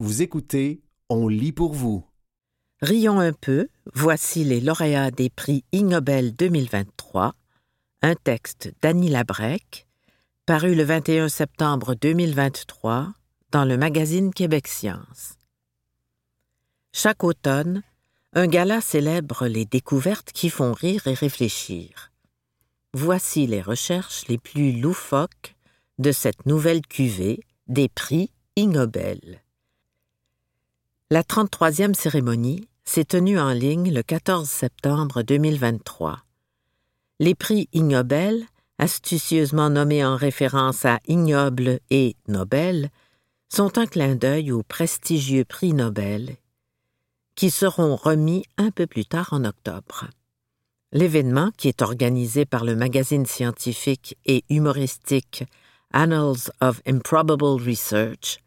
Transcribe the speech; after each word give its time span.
Vous 0.00 0.22
écoutez 0.22 0.80
On 1.08 1.26
lit 1.26 1.50
pour 1.50 1.72
vous. 1.72 2.06
Rions 2.80 3.18
un 3.18 3.32
peu, 3.32 3.66
voici 3.94 4.44
les 4.44 4.60
lauréats 4.60 5.10
des 5.10 5.28
prix 5.28 5.64
Ig 5.72 5.86
Nobel 5.86 6.36
2023, 6.36 7.34
un 8.02 8.14
texte 8.14 8.72
d'Annie 8.80 9.08
Labrec, 9.08 9.88
paru 10.46 10.76
le 10.76 10.84
21 10.84 11.28
septembre 11.28 11.96
2023 11.96 13.12
dans 13.50 13.64
le 13.64 13.76
magazine 13.76 14.32
Québec 14.32 14.68
Science. 14.68 15.34
Chaque 16.92 17.24
automne, 17.24 17.82
un 18.34 18.46
gala 18.46 18.80
célèbre 18.80 19.48
les 19.48 19.64
découvertes 19.64 20.30
qui 20.30 20.48
font 20.48 20.74
rire 20.74 21.08
et 21.08 21.14
réfléchir. 21.14 22.12
Voici 22.94 23.48
les 23.48 23.62
recherches 23.62 24.28
les 24.28 24.38
plus 24.38 24.78
loufoques 24.80 25.56
de 25.98 26.12
cette 26.12 26.46
nouvelle 26.46 26.82
cuvée 26.82 27.40
des 27.66 27.88
prix 27.88 28.30
Ig 28.54 28.68
Nobel. 28.68 29.42
La 31.10 31.22
33e 31.22 31.94
cérémonie 31.94 32.68
s'est 32.84 33.06
tenue 33.06 33.40
en 33.40 33.52
ligne 33.54 33.90
le 33.94 34.02
14 34.02 34.46
septembre 34.46 35.22
2023. 35.22 36.18
Les 37.18 37.34
prix 37.34 37.66
Ig 37.72 37.84
Nobel, 37.84 38.44
astucieusement 38.76 39.70
nommés 39.70 40.04
en 40.04 40.16
référence 40.16 40.84
à 40.84 40.98
ignoble 41.08 41.80
et 41.88 42.14
Nobel, 42.26 42.90
sont 43.48 43.78
un 43.78 43.86
clin 43.86 44.16
d'œil 44.16 44.52
au 44.52 44.62
prestigieux 44.62 45.46
prix 45.46 45.72
Nobel, 45.72 46.36
qui 47.36 47.48
seront 47.50 47.96
remis 47.96 48.44
un 48.58 48.70
peu 48.70 48.86
plus 48.86 49.06
tard 49.06 49.32
en 49.32 49.46
octobre. 49.46 50.08
L'événement, 50.92 51.52
qui 51.56 51.68
est 51.68 51.80
organisé 51.80 52.44
par 52.44 52.66
le 52.66 52.76
magazine 52.76 53.24
scientifique 53.24 54.18
et 54.26 54.44
humoristique 54.50 55.44
Annals 55.90 56.50
of 56.60 56.82
Improbable 56.86 57.62
Research, 57.66 58.40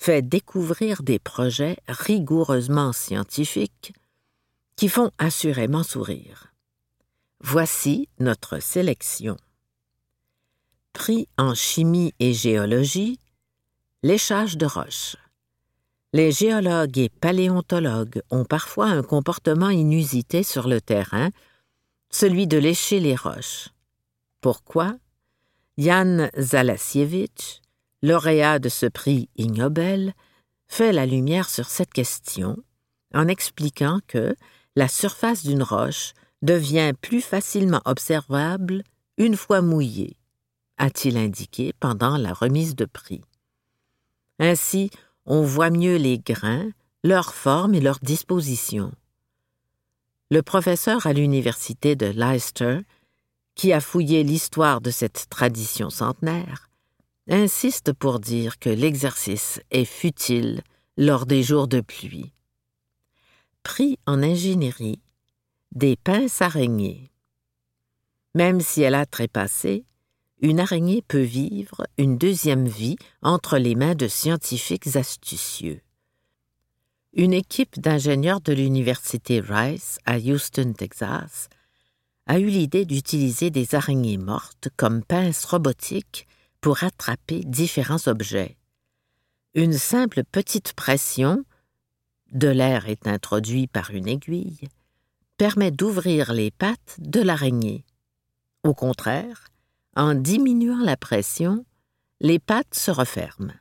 fait 0.00 0.22
découvrir 0.22 1.02
des 1.02 1.18
projets 1.18 1.76
rigoureusement 1.86 2.92
scientifiques 2.92 3.92
qui 4.74 4.88
font 4.88 5.10
assurément 5.18 5.82
sourire. 5.82 6.54
Voici 7.40 8.08
notre 8.18 8.60
sélection. 8.60 9.36
Prix 10.94 11.28
en 11.36 11.54
chimie 11.54 12.14
et 12.18 12.32
géologie, 12.32 13.18
léchage 14.02 14.56
de 14.56 14.64
roches. 14.64 15.16
Les 16.14 16.32
géologues 16.32 16.98
et 16.98 17.10
paléontologues 17.10 18.22
ont 18.30 18.44
parfois 18.44 18.86
un 18.86 19.02
comportement 19.02 19.68
inusité 19.68 20.42
sur 20.42 20.66
le 20.66 20.80
terrain, 20.80 21.28
celui 22.10 22.46
de 22.46 22.56
lécher 22.56 23.00
les 23.00 23.14
roches. 23.14 23.68
Pourquoi? 24.40 24.96
Jan 25.76 26.28
Zalasiewicz, 26.38 27.59
lauréat 28.02 28.58
de 28.58 28.68
ce 28.68 28.86
prix 28.86 29.28
Ig 29.36 29.56
Nobel, 29.56 30.14
fait 30.68 30.92
la 30.92 31.06
lumière 31.06 31.48
sur 31.50 31.66
cette 31.66 31.92
question 31.92 32.56
en 33.12 33.28
expliquant 33.28 33.98
que 34.06 34.36
la 34.76 34.88
surface 34.88 35.44
d'une 35.44 35.62
roche 35.62 36.12
devient 36.42 36.92
plus 37.00 37.20
facilement 37.20 37.82
observable 37.84 38.82
une 39.18 39.36
fois 39.36 39.60
mouillée, 39.60 40.16
a-t-il 40.78 41.16
indiqué 41.18 41.74
pendant 41.78 42.16
la 42.16 42.32
remise 42.32 42.74
de 42.74 42.86
prix. 42.86 43.20
Ainsi, 44.38 44.90
on 45.26 45.42
voit 45.42 45.70
mieux 45.70 45.96
les 45.96 46.18
grains, 46.18 46.70
leur 47.04 47.34
forme 47.34 47.74
et 47.74 47.80
leur 47.80 47.98
disposition. 48.00 48.92
Le 50.30 50.42
professeur 50.42 51.06
à 51.06 51.12
l'université 51.12 51.96
de 51.96 52.06
Leicester, 52.06 52.78
qui 53.54 53.72
a 53.72 53.80
fouillé 53.80 54.22
l'histoire 54.22 54.80
de 54.80 54.90
cette 54.90 55.26
tradition 55.28 55.90
centenaire, 55.90 56.69
insiste 57.30 57.92
pour 57.92 58.18
dire 58.18 58.58
que 58.58 58.68
l'exercice 58.68 59.60
est 59.70 59.84
futile 59.84 60.62
lors 60.96 61.26
des 61.26 61.42
jours 61.42 61.68
de 61.68 61.80
pluie. 61.80 62.32
Pris 63.62 63.98
en 64.06 64.22
ingénierie, 64.22 65.00
des 65.72 65.96
pinces 65.96 66.42
araignées. 66.42 67.12
Même 68.34 68.60
si 68.60 68.82
elle 68.82 68.94
a 68.94 69.06
trépassé, 69.06 69.84
une 70.40 70.58
araignée 70.58 71.02
peut 71.06 71.22
vivre 71.22 71.86
une 71.98 72.18
deuxième 72.18 72.66
vie 72.66 72.96
entre 73.22 73.58
les 73.58 73.74
mains 73.74 73.94
de 73.94 74.08
scientifiques 74.08 74.96
astucieux. 74.96 75.80
Une 77.12 77.32
équipe 77.32 77.78
d'ingénieurs 77.80 78.40
de 78.40 78.52
l'Université 78.52 79.40
Rice 79.40 79.98
à 80.04 80.18
Houston, 80.18 80.72
Texas, 80.76 81.48
a 82.26 82.38
eu 82.38 82.46
l'idée 82.46 82.84
d'utiliser 82.84 83.50
des 83.50 83.74
araignées 83.74 84.18
mortes 84.18 84.68
comme 84.76 85.04
pinces 85.04 85.44
robotiques 85.44 86.26
pour 86.60 86.84
attraper 86.84 87.40
différents 87.44 88.06
objets. 88.06 88.56
Une 89.54 89.72
simple 89.72 90.24
petite 90.24 90.72
pression, 90.74 91.44
de 92.32 92.48
l'air 92.48 92.88
est 92.88 93.06
introduit 93.06 93.66
par 93.66 93.90
une 93.90 94.08
aiguille, 94.08 94.68
permet 95.36 95.70
d'ouvrir 95.70 96.32
les 96.32 96.50
pattes 96.50 96.96
de 96.98 97.20
l'araignée. 97.20 97.84
Au 98.62 98.74
contraire, 98.74 99.48
en 99.96 100.14
diminuant 100.14 100.84
la 100.84 100.96
pression, 100.96 101.64
les 102.20 102.38
pattes 102.38 102.74
se 102.74 102.90
referment. 102.90 103.54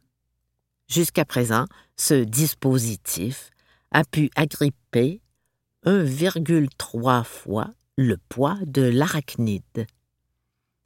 Jusqu'à 0.87 1.25
présent, 1.25 1.65
ce 1.95 2.15
dispositif 2.15 3.49
a 3.91 4.03
pu 4.03 4.29
agripper 4.35 5.21
1,3 5.85 7.23
fois 7.23 7.71
le 7.97 8.17
poids 8.17 8.57
de 8.65 8.81
l'arachnide. 8.81 9.87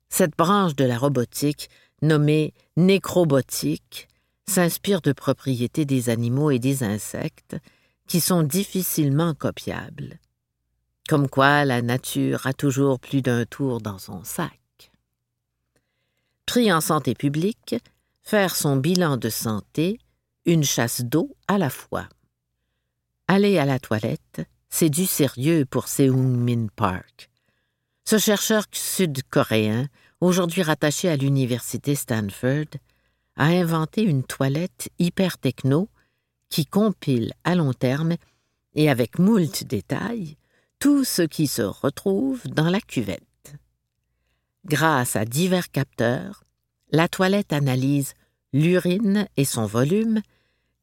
Cette 0.10 0.38
branche 0.38 0.76
de 0.76 0.86
la 0.86 0.98
robotique, 0.98 1.70
nommée 2.04 2.54
nécrobotique, 2.78 4.08
s'inspire 4.46 5.02
de 5.02 5.14
propriétés 5.14 5.86
des 5.86 6.10
animaux 6.10 6.52
et 6.52 6.60
des 6.60 6.84
insectes 6.84 7.56
qui 8.08 8.20
sont 8.20 8.44
difficilement 8.44 9.34
copiables. 9.34 10.20
Comme 11.08 11.28
quoi 11.28 11.66
la 11.66 11.82
nature 11.82 12.46
a 12.46 12.54
toujours 12.54 13.00
plus 13.00 13.22
d'un 13.22 13.46
tour 13.46 13.82
dans 13.82 13.98
son 13.98 14.24
sac. 14.24 14.92
Pris 16.46 16.72
en 16.72 16.82
santé 16.82 17.16
publique, 17.16 17.76
faire 18.22 18.56
son 18.56 18.76
bilan 18.78 19.18
de 19.18 19.30
santé, 19.30 20.00
une 20.46 20.64
chasse 20.64 21.02
d'eau 21.02 21.36
à 21.48 21.58
la 21.58 21.70
fois. 21.70 22.08
Aller 23.28 23.58
à 23.58 23.66
la 23.66 23.80
toilette, 23.80 24.42
c'est 24.70 24.90
du 24.90 25.06
sérieux 25.06 25.66
pour 25.66 25.88
Seung-min 25.88 26.68
Park. 26.76 27.30
Ce 28.06 28.18
chercheur 28.18 28.66
sud-coréen, 28.72 29.88
aujourd'hui 30.24 30.64
rattaché 30.64 31.10
à 31.10 31.18
l'université 31.18 31.96
Stanford, 31.96 32.78
a 33.36 33.46
inventé 33.46 34.04
une 34.04 34.24
toilette 34.24 34.90
hyper 35.00 35.38
techno 35.38 35.90
qui 36.50 36.66
compile 36.66 37.34
à 37.44 37.56
long 37.56 37.74
terme 37.74 38.16
et 38.76 38.90
avec 38.90 39.20
moult 39.20 39.64
détails 39.66 40.38
tout 40.80 41.04
ce 41.04 41.24
qui 41.24 41.48
se 41.48 41.62
retrouve 41.62 42.48
dans 42.48 42.70
la 42.70 42.80
cuvette. 42.80 43.56
Grâce 44.66 45.16
à 45.16 45.26
divers 45.26 45.72
capteurs, 45.72 46.44
la 46.92 47.08
toilette 47.08 47.52
analyse 47.52 48.14
l'urine 48.54 49.28
et 49.36 49.46
son 49.46 49.66
volume, 49.66 50.22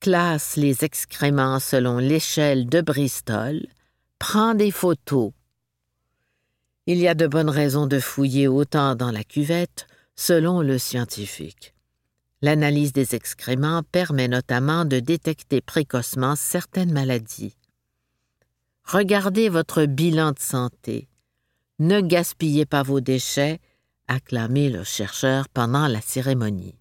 classe 0.01 0.57
les 0.57 0.85
excréments 0.85 1.61
selon 1.61 1.99
l'échelle 1.99 2.67
de 2.67 2.81
Bristol, 2.81 3.67
prend 4.19 4.55
des 4.55 4.71
photos. 4.71 5.33
Il 6.93 6.99
y 6.99 7.07
a 7.07 7.15
de 7.15 7.29
bonnes 7.29 7.51
raisons 7.51 7.87
de 7.87 8.01
fouiller 8.01 8.49
autant 8.49 8.97
dans 8.97 9.13
la 9.13 9.23
cuvette, 9.23 9.87
selon 10.17 10.61
le 10.61 10.77
scientifique. 10.77 11.73
L'analyse 12.43 12.93
des 12.93 13.15
excréments 13.15 13.85
permet 13.93 14.27
notamment 14.27 14.85
de 14.85 14.99
détecter 14.99 15.61
précocement 15.61 16.35
certaines 16.35 16.93
maladies. 16.93 17.57
Regardez 18.83 19.49
votre 19.49 19.85
bilan 19.85 20.33
de 20.33 20.41
santé. 20.41 21.09
Ne 21.79 22.01
gaspillez 22.01 22.67
pas 22.67 22.83
vos 22.83 23.01
déchets 23.01 23.61
acclamé 24.09 24.69
le 24.69 24.83
chercheur 24.83 25.49
pendant 25.49 25.87
la 25.87 26.01
cérémonie. 26.01 26.75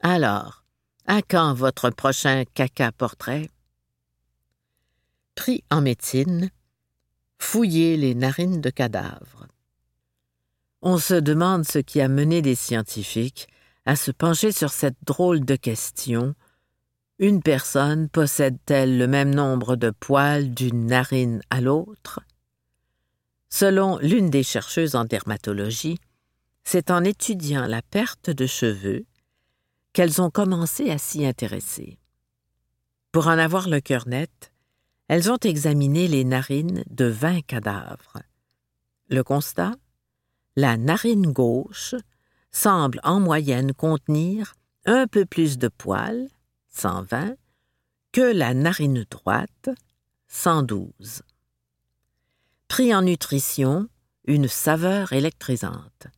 Alors, 0.00 0.62
à 1.06 1.22
quand 1.22 1.54
votre 1.54 1.88
prochain 1.88 2.44
caca 2.52 2.92
portrait? 2.92 3.48
Pris 5.36 5.64
en 5.70 5.80
médecine, 5.80 6.50
fouiller 7.38 7.96
les 7.96 8.14
narines 8.14 8.60
de 8.60 8.70
cadavres. 8.70 9.46
On 10.82 10.98
se 10.98 11.14
demande 11.14 11.64
ce 11.64 11.78
qui 11.78 12.00
a 12.00 12.08
mené 12.08 12.42
des 12.42 12.54
scientifiques 12.54 13.48
à 13.84 13.96
se 13.96 14.10
pencher 14.10 14.52
sur 14.52 14.70
cette 14.70 14.98
drôle 15.04 15.44
de 15.44 15.56
question. 15.56 16.34
Une 17.18 17.42
personne 17.42 18.08
possède-t-elle 18.08 18.98
le 18.98 19.06
même 19.06 19.34
nombre 19.34 19.76
de 19.76 19.90
poils 19.90 20.52
d'une 20.54 20.86
narine 20.86 21.40
à 21.50 21.60
l'autre? 21.60 22.20
Selon 23.48 23.98
l'une 23.98 24.30
des 24.30 24.42
chercheuses 24.42 24.94
en 24.94 25.04
dermatologie, 25.04 25.98
c'est 26.64 26.90
en 26.90 27.02
étudiant 27.02 27.66
la 27.66 27.82
perte 27.82 28.30
de 28.30 28.46
cheveux 28.46 29.06
qu'elles 29.94 30.20
ont 30.20 30.30
commencé 30.30 30.90
à 30.90 30.98
s'y 30.98 31.24
intéresser. 31.24 31.98
Pour 33.10 33.26
en 33.26 33.38
avoir 33.38 33.68
le 33.68 33.80
cœur 33.80 34.06
net, 34.06 34.52
elles 35.08 35.32
ont 35.32 35.38
examiné 35.38 36.06
les 36.06 36.24
narines 36.24 36.84
de 36.90 37.06
vingt 37.06 37.40
cadavres. 37.40 38.22
Le 39.08 39.22
constat? 39.22 39.74
La 40.54 40.76
narine 40.76 41.32
gauche 41.32 41.94
semble 42.50 43.00
en 43.04 43.18
moyenne 43.18 43.72
contenir 43.72 44.54
un 44.84 45.06
peu 45.06 45.24
plus 45.24 45.58
de 45.58 45.68
poils, 45.68 46.28
120, 46.68 47.36
que 48.12 48.20
la 48.20 48.52
narine 48.52 49.04
droite, 49.10 49.70
112. 50.28 51.22
Prix 52.68 52.94
en 52.94 53.02
nutrition, 53.02 53.88
une 54.26 54.48
saveur 54.48 55.14
électrisante. 55.14 56.08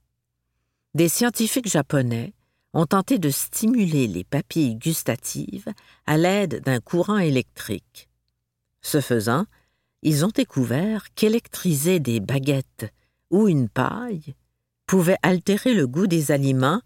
Des 0.94 1.08
scientifiques 1.08 1.68
japonais 1.68 2.34
ont 2.72 2.86
tenté 2.86 3.18
de 3.18 3.30
stimuler 3.30 4.08
les 4.08 4.24
papilles 4.24 4.74
gustatives 4.74 5.68
à 6.06 6.16
l'aide 6.16 6.62
d'un 6.64 6.80
courant 6.80 7.18
électrique. 7.18 8.09
Ce 8.82 9.00
faisant, 9.00 9.46
ils 10.02 10.24
ont 10.24 10.30
découvert 10.34 11.12
qu'électriser 11.14 12.00
des 12.00 12.20
baguettes 12.20 12.92
ou 13.30 13.48
une 13.48 13.68
paille 13.68 14.34
pouvait 14.86 15.18
altérer 15.22 15.74
le 15.74 15.86
goût 15.86 16.06
des 16.06 16.32
aliments 16.32 16.80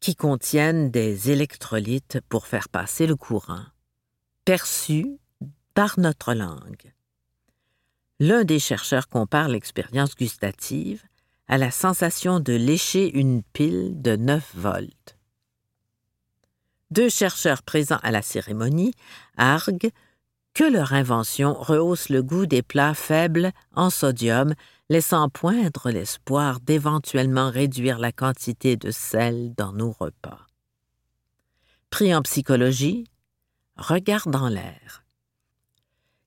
qui 0.00 0.16
contiennent 0.16 0.90
des 0.90 1.30
électrolytes 1.30 2.20
pour 2.28 2.46
faire 2.46 2.68
passer 2.68 3.06
le 3.06 3.16
courant, 3.16 3.64
perçu 4.44 5.18
par 5.74 5.98
notre 5.98 6.34
langue. 6.34 6.92
L'un 8.20 8.44
des 8.44 8.58
chercheurs 8.58 9.08
compare 9.08 9.48
l'expérience 9.48 10.14
gustative 10.14 11.02
à 11.48 11.58
la 11.58 11.70
sensation 11.70 12.40
de 12.40 12.52
lécher 12.52 13.16
une 13.18 13.42
pile 13.42 14.00
de 14.00 14.16
9 14.16 14.52
volts. 14.54 15.18
Deux 16.90 17.08
chercheurs 17.08 17.62
présents 17.62 17.98
à 18.02 18.10
la 18.10 18.22
cérémonie 18.22 18.94
arguent 19.36 19.90
que 20.54 20.64
leur 20.64 20.92
invention 20.92 21.54
rehausse 21.54 22.08
le 22.08 22.22
goût 22.22 22.46
des 22.46 22.62
plats 22.62 22.94
faibles 22.94 23.50
en 23.74 23.90
sodium, 23.90 24.54
laissant 24.88 25.28
poindre 25.28 25.90
l'espoir 25.90 26.60
d'éventuellement 26.60 27.50
réduire 27.50 27.98
la 27.98 28.12
quantité 28.12 28.76
de 28.76 28.90
sel 28.90 29.52
dans 29.56 29.72
nos 29.72 29.90
repas. 29.90 30.46
Pris 31.90 32.14
en 32.14 32.22
psychologie, 32.22 33.04
regarde 33.76 34.30
dans 34.30 34.48
l'air. 34.48 35.04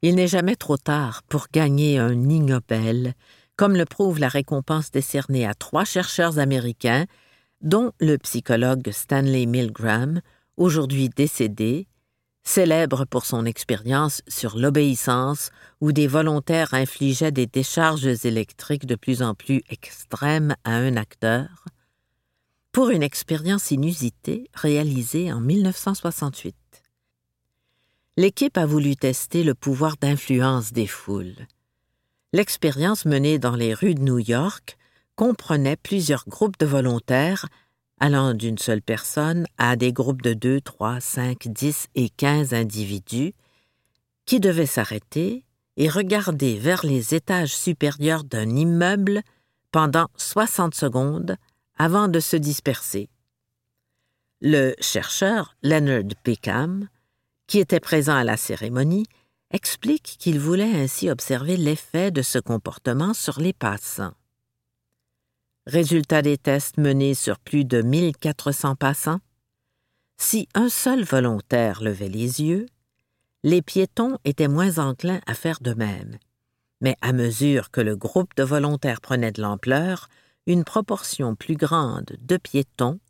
Il 0.01 0.15
n'est 0.15 0.27
jamais 0.27 0.55
trop 0.55 0.77
tard 0.77 1.23
pour 1.23 1.47
gagner 1.51 1.97
un 1.97 2.29
Ig 2.29 2.43
Nobel, 2.43 3.13
comme 3.55 3.75
le 3.75 3.85
prouve 3.85 4.19
la 4.19 4.27
récompense 4.27 4.91
décernée 4.91 5.47
à 5.47 5.55
trois 5.55 5.85
chercheurs 5.85 6.37
américains, 6.37 7.05
dont 7.61 7.91
le 7.99 8.17
psychologue 8.17 8.91
Stanley 8.91 9.45
Milgram, 9.47 10.21
aujourd'hui 10.57 11.09
décédé, 11.09 11.87
célèbre 12.47 13.05
pour 13.05 13.25
son 13.25 13.45
expérience 13.45 14.21
sur 14.27 14.57
l'obéissance 14.57 15.51
où 15.81 15.91
des 15.91 16.07
volontaires 16.07 16.73
infligeaient 16.73 17.31
des 17.31 17.45
décharges 17.45 18.25
électriques 18.25 18.85
de 18.85 18.95
plus 18.95 19.21
en 19.21 19.35
plus 19.35 19.63
extrêmes 19.69 20.55
à 20.63 20.71
un 20.71 20.95
acteur, 20.95 21.65
pour 22.71 22.89
une 22.89 23.03
expérience 23.03 23.71
inusitée 23.71 24.49
réalisée 24.53 25.31
en 25.31 25.41
1968. 25.41 26.55
L'équipe 28.15 28.57
a 28.57 28.65
voulu 28.65 28.95
tester 28.95 29.43
le 29.43 29.53
pouvoir 29.53 29.97
d'influence 29.97 30.71
des 30.71 30.87
foules. 30.87 31.47
L'expérience 32.31 33.05
menée 33.05 33.39
dans 33.39 33.55
les 33.55 33.73
rues 33.73 33.95
de 33.95 34.01
New 34.01 34.19
York 34.19 34.77
comprenait 35.15 35.75
plusieurs 35.75 36.23
groupes 36.27 36.57
de 36.59 36.65
volontaires 36.65 37.47
allant 37.99 38.33
d'une 38.33 38.57
seule 38.57 38.81
personne 38.81 39.45
à 39.57 39.75
des 39.75 39.91
groupes 39.91 40.21
de 40.21 40.33
deux, 40.33 40.61
trois, 40.61 40.99
cinq, 40.99 41.47
dix 41.47 41.87
et 41.95 42.09
quinze 42.09 42.53
individus, 42.53 43.33
qui 44.25 44.39
devaient 44.39 44.65
s'arrêter 44.65 45.43
et 45.77 45.89
regarder 45.89 46.57
vers 46.57 46.85
les 46.85 47.15
étages 47.15 47.55
supérieurs 47.55 48.23
d'un 48.23 48.49
immeuble 48.49 49.21
pendant 49.71 50.07
soixante 50.17 50.75
secondes 50.75 51.37
avant 51.77 52.07
de 52.07 52.19
se 52.19 52.35
disperser. 52.35 53.09
Le 54.41 54.73
chercheur 54.79 55.55
Leonard 55.63 56.15
Peckham, 56.23 56.87
qui 57.47 57.59
était 57.59 57.79
présent 57.79 58.15
à 58.15 58.23
la 58.23 58.37
cérémonie, 58.37 59.05
explique 59.51 60.17
qu'il 60.19 60.39
voulait 60.39 60.79
ainsi 60.81 61.09
observer 61.09 61.57
l'effet 61.57 62.11
de 62.11 62.21
ce 62.21 62.39
comportement 62.39 63.13
sur 63.13 63.39
les 63.39 63.53
passants. 63.53 64.13
Résultat 65.67 66.21
des 66.21 66.37
tests 66.37 66.77
menés 66.77 67.13
sur 67.13 67.39
plus 67.39 67.65
de 67.65 67.81
1400 67.81 68.77
passants. 68.77 69.19
Si 70.15 70.47
un 70.53 70.69
seul 70.69 71.03
volontaire 71.03 71.83
levait 71.83 72.07
les 72.07 72.41
yeux, 72.41 72.67
les 73.43 73.61
piétons 73.61 74.17
étaient 74.23 74.47
moins 74.47 74.77
enclins 74.77 75.19
à 75.27 75.33
faire 75.33 75.59
de 75.59 75.73
même. 75.73 76.19
Mais 76.79 76.95
à 77.01 77.11
mesure 77.11 77.69
que 77.69 77.81
le 77.81 77.97
groupe 77.97 78.33
de 78.37 78.43
volontaires 78.43 79.01
prenait 79.01 79.33
de 79.33 79.41
l'ampleur, 79.41 80.07
une 80.45 80.63
proportion 80.63 81.35
plus 81.35 81.57
grande 81.57 82.15
de 82.21 82.37
piétons 82.37 83.01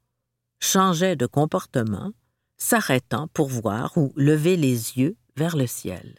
changeait 0.59 1.15
de 1.15 1.27
comportement, 1.27 2.11
s'arrêtant 2.57 3.27
pour 3.27 3.49
voir 3.49 3.95
ou 3.99 4.13
lever 4.15 4.57
les 4.57 4.97
yeux 4.97 5.15
vers 5.35 5.57
le 5.57 5.67
ciel. 5.67 6.15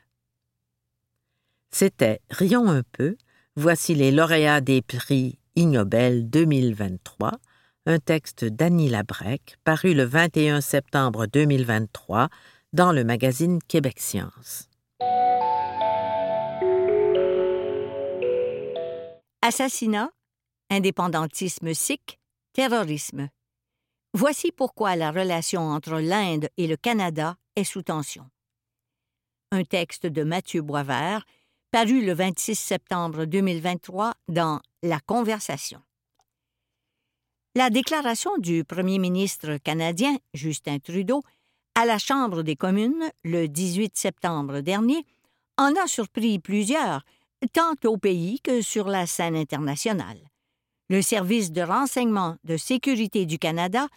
C'était 1.73 2.21
Rions 2.31 2.69
un 2.69 2.85
peu, 2.93 3.17
voici 3.57 3.97
les 3.97 4.13
lauréats 4.13 4.61
des 4.61 4.83
prix 4.83 5.38
Nobel 5.67 6.29
2023, 6.29 7.33
un 7.87 7.99
texte 7.99 8.45
d'Annie 8.45 8.89
Labrec 8.89 9.57
paru 9.65 9.95
le 9.95 10.05
21 10.05 10.61
septembre 10.61 11.27
2023 11.27 12.29
dans 12.73 12.93
le 12.93 13.05
magazine 13.05 13.59
Québec 13.67 13.99
Science. 13.99 14.69
Assassinat, 19.43 20.11
indépendantisme 20.71 21.73
sikh, 21.75 22.19
terrorisme. 22.53 23.29
Voici 24.15 24.53
pourquoi 24.53 24.97
la 24.97 25.11
relation 25.11 25.63
entre 25.63 26.01
l'Inde 26.01 26.49
et 26.57 26.67
le 26.67 26.77
Canada 26.77 27.37
est 27.57 27.65
sous 27.65 27.83
tension. 27.83 28.29
Un 29.51 29.65
texte 29.65 30.07
de 30.07 30.25
Mathieu 30.25 30.63
Boisvert 30.63 31.25
paru 31.71 32.05
le 32.05 32.15
26 32.15 32.55
septembre 32.55 33.27
2023 33.27 34.15
dans 34.29 34.61
La 34.83 35.01
Conversation. 35.01 35.81
La 37.55 37.69
déclaration 37.69 38.31
du 38.39 38.65
premier 38.65 38.99
ministre 38.99 39.59
canadien, 39.59 40.17
Justin 40.33 40.79
Trudeau, 40.79 41.23
à 41.75 41.85
la 41.85 41.99
Chambre 41.99 42.43
des 42.43 42.57
communes 42.57 43.11
le 43.23 43.49
18 43.49 43.97
septembre 43.97 44.61
dernier 44.61 45.05
en 45.59 45.75
a 45.75 45.87
surpris 45.87 46.39
plusieurs, 46.39 47.03
tant 47.53 47.75
au 47.85 47.99
pays 47.99 48.41
que 48.41 48.63
sur 48.63 48.89
la 48.89 49.07
scène 49.07 49.37
internationale. 49.37 50.21
Le 50.89 51.03
Service 51.03 51.53
de 51.53 51.61
renseignement 51.61 52.37
de 52.45 52.57
sécurité 52.57 53.27
du 53.27 53.39
Canada, 53.39 53.89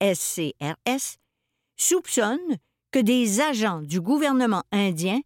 SCRS, 0.00 1.18
soupçonne 1.76 2.56
que 2.90 3.00
des 3.00 3.40
agents 3.40 3.82
du 3.82 4.00
gouvernement 4.00 4.62
indien 4.72 5.20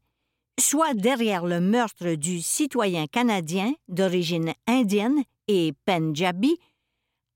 soit 0.58 0.94
derrière 0.94 1.46
le 1.46 1.60
meurtre 1.60 2.14
du 2.14 2.40
citoyen 2.40 3.06
canadien 3.06 3.74
d'origine 3.88 4.54
indienne 4.66 5.22
et 5.48 5.72
Punjabi, 5.84 6.58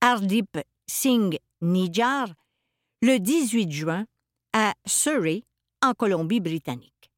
Ardip 0.00 0.58
Singh 0.86 1.38
Nijjar, 1.60 2.28
le 3.02 3.18
18 3.18 3.70
juin 3.70 4.06
à 4.52 4.74
Surrey, 4.86 5.44
en 5.82 5.94
Colombie-Britannique. 5.94 7.10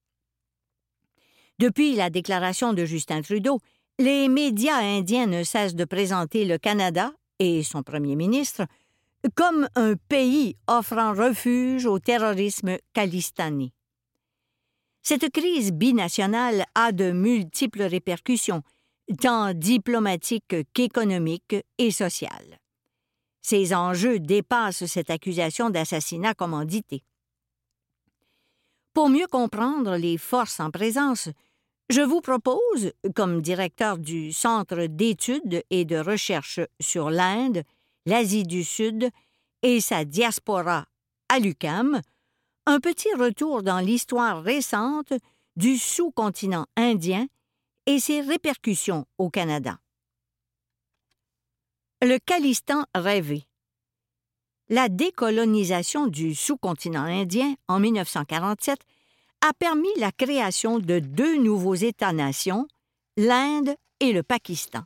Depuis 1.59 1.94
la 1.94 2.11
déclaration 2.11 2.73
de 2.73 2.85
Justin 2.85 3.23
Trudeau, 3.23 3.61
les 3.99 4.28
médias 4.28 4.78
indiens 4.78 5.26
ne 5.26 5.44
cessent 5.44 5.75
de 5.75 5.85
présenter 5.85 6.44
le 6.44 6.59
Canada 6.59 7.12
et 7.38 7.62
son 7.62 7.82
premier 7.82 8.16
ministre 8.16 8.66
comme 9.35 9.68
un 9.76 9.94
pays 10.09 10.56
offrant 10.66 11.12
refuge 11.12 11.87
au 11.87 11.99
terrorisme 11.99 12.76
khalistani. 12.92 13.73
Cette 15.02 15.30
crise 15.30 15.73
binationale 15.73 16.64
a 16.75 16.92
de 16.92 17.11
multiples 17.11 17.82
répercussions, 17.82 18.62
tant 19.21 19.52
diplomatiques 19.52 20.54
qu'économiques 20.73 21.56
et 21.78 21.90
sociales. 21.90 22.59
Ces 23.42 23.75
enjeux 23.75 24.21
dépassent 24.21 24.87
cette 24.87 25.11
accusation 25.11 25.71
d'assassinat 25.71 26.35
commandité. 26.35 27.02
Pour 28.94 29.09
mieux 29.09 29.26
comprendre 29.26 29.97
les 29.97 30.18
forces 30.18 30.61
en 30.61 30.71
présence, 30.71 31.28
je 31.90 32.00
vous 32.00 32.21
propose, 32.21 32.92
comme 33.16 33.42
directeur 33.42 33.99
du 33.99 34.32
Centre 34.32 34.87
d'études 34.87 35.64
et 35.71 35.85
de 35.85 35.97
recherche 35.97 36.61
sur 36.80 37.11
l'Inde, 37.11 37.64
l'Asie 38.06 38.44
du 38.44 38.62
Sud 38.62 39.11
et 39.62 39.80
sa 39.80 40.04
diaspora 40.04 40.87
à 41.28 41.38
l'UCAM, 41.38 42.00
un 42.66 42.81
petit 42.81 43.12
retour 43.14 43.62
dans 43.62 43.81
l'histoire 43.81 44.42
récente 44.42 45.12
du 45.57 45.76
sous-continent 45.76 46.66
indien 46.76 47.26
et 47.87 47.99
ses 47.99 48.21
répercussions 48.21 49.07
au 49.19 49.31
Canada. 49.31 49.78
Le 52.00 52.19
Khalistan 52.19 52.85
rêvé. 52.95 53.47
La 54.69 54.88
décolonisation 54.88 56.07
du 56.07 56.35
sous-continent 56.35 57.04
indien 57.04 57.54
en 57.69 57.81
1947 57.81 58.78
a 59.47 59.52
permis 59.52 59.92
la 59.99 60.12
création 60.12 60.78
de 60.78 61.00
deux 61.00 61.37
nouveaux 61.37 61.75
États-nations, 61.75 62.66
l'Inde 63.16 63.75
et 64.00 64.12
le 64.12 64.23
Pakistan. 64.23 64.85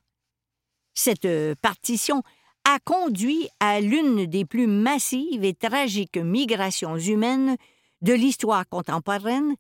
Cette 0.94 1.28
partition 1.56 2.22
a 2.68 2.80
conduit 2.80 3.48
à 3.60 3.80
l'une 3.80 4.26
des 4.26 4.44
plus 4.44 4.66
massives 4.66 5.44
et 5.44 5.54
tragiques 5.54 6.16
migrations 6.16 6.98
humaines 6.98 7.56
de 8.02 8.12
l'histoire 8.12 8.68
contemporaine 8.68 9.54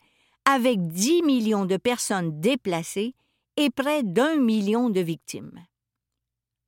avec 0.44 0.84
10 0.88 1.22
millions 1.22 1.66
de 1.66 1.76
personnes 1.76 2.40
déplacées 2.40 3.14
et 3.56 3.70
près 3.70 4.02
d'un 4.02 4.34
million 4.36 4.90
de 4.90 5.00
victimes. 5.00 5.64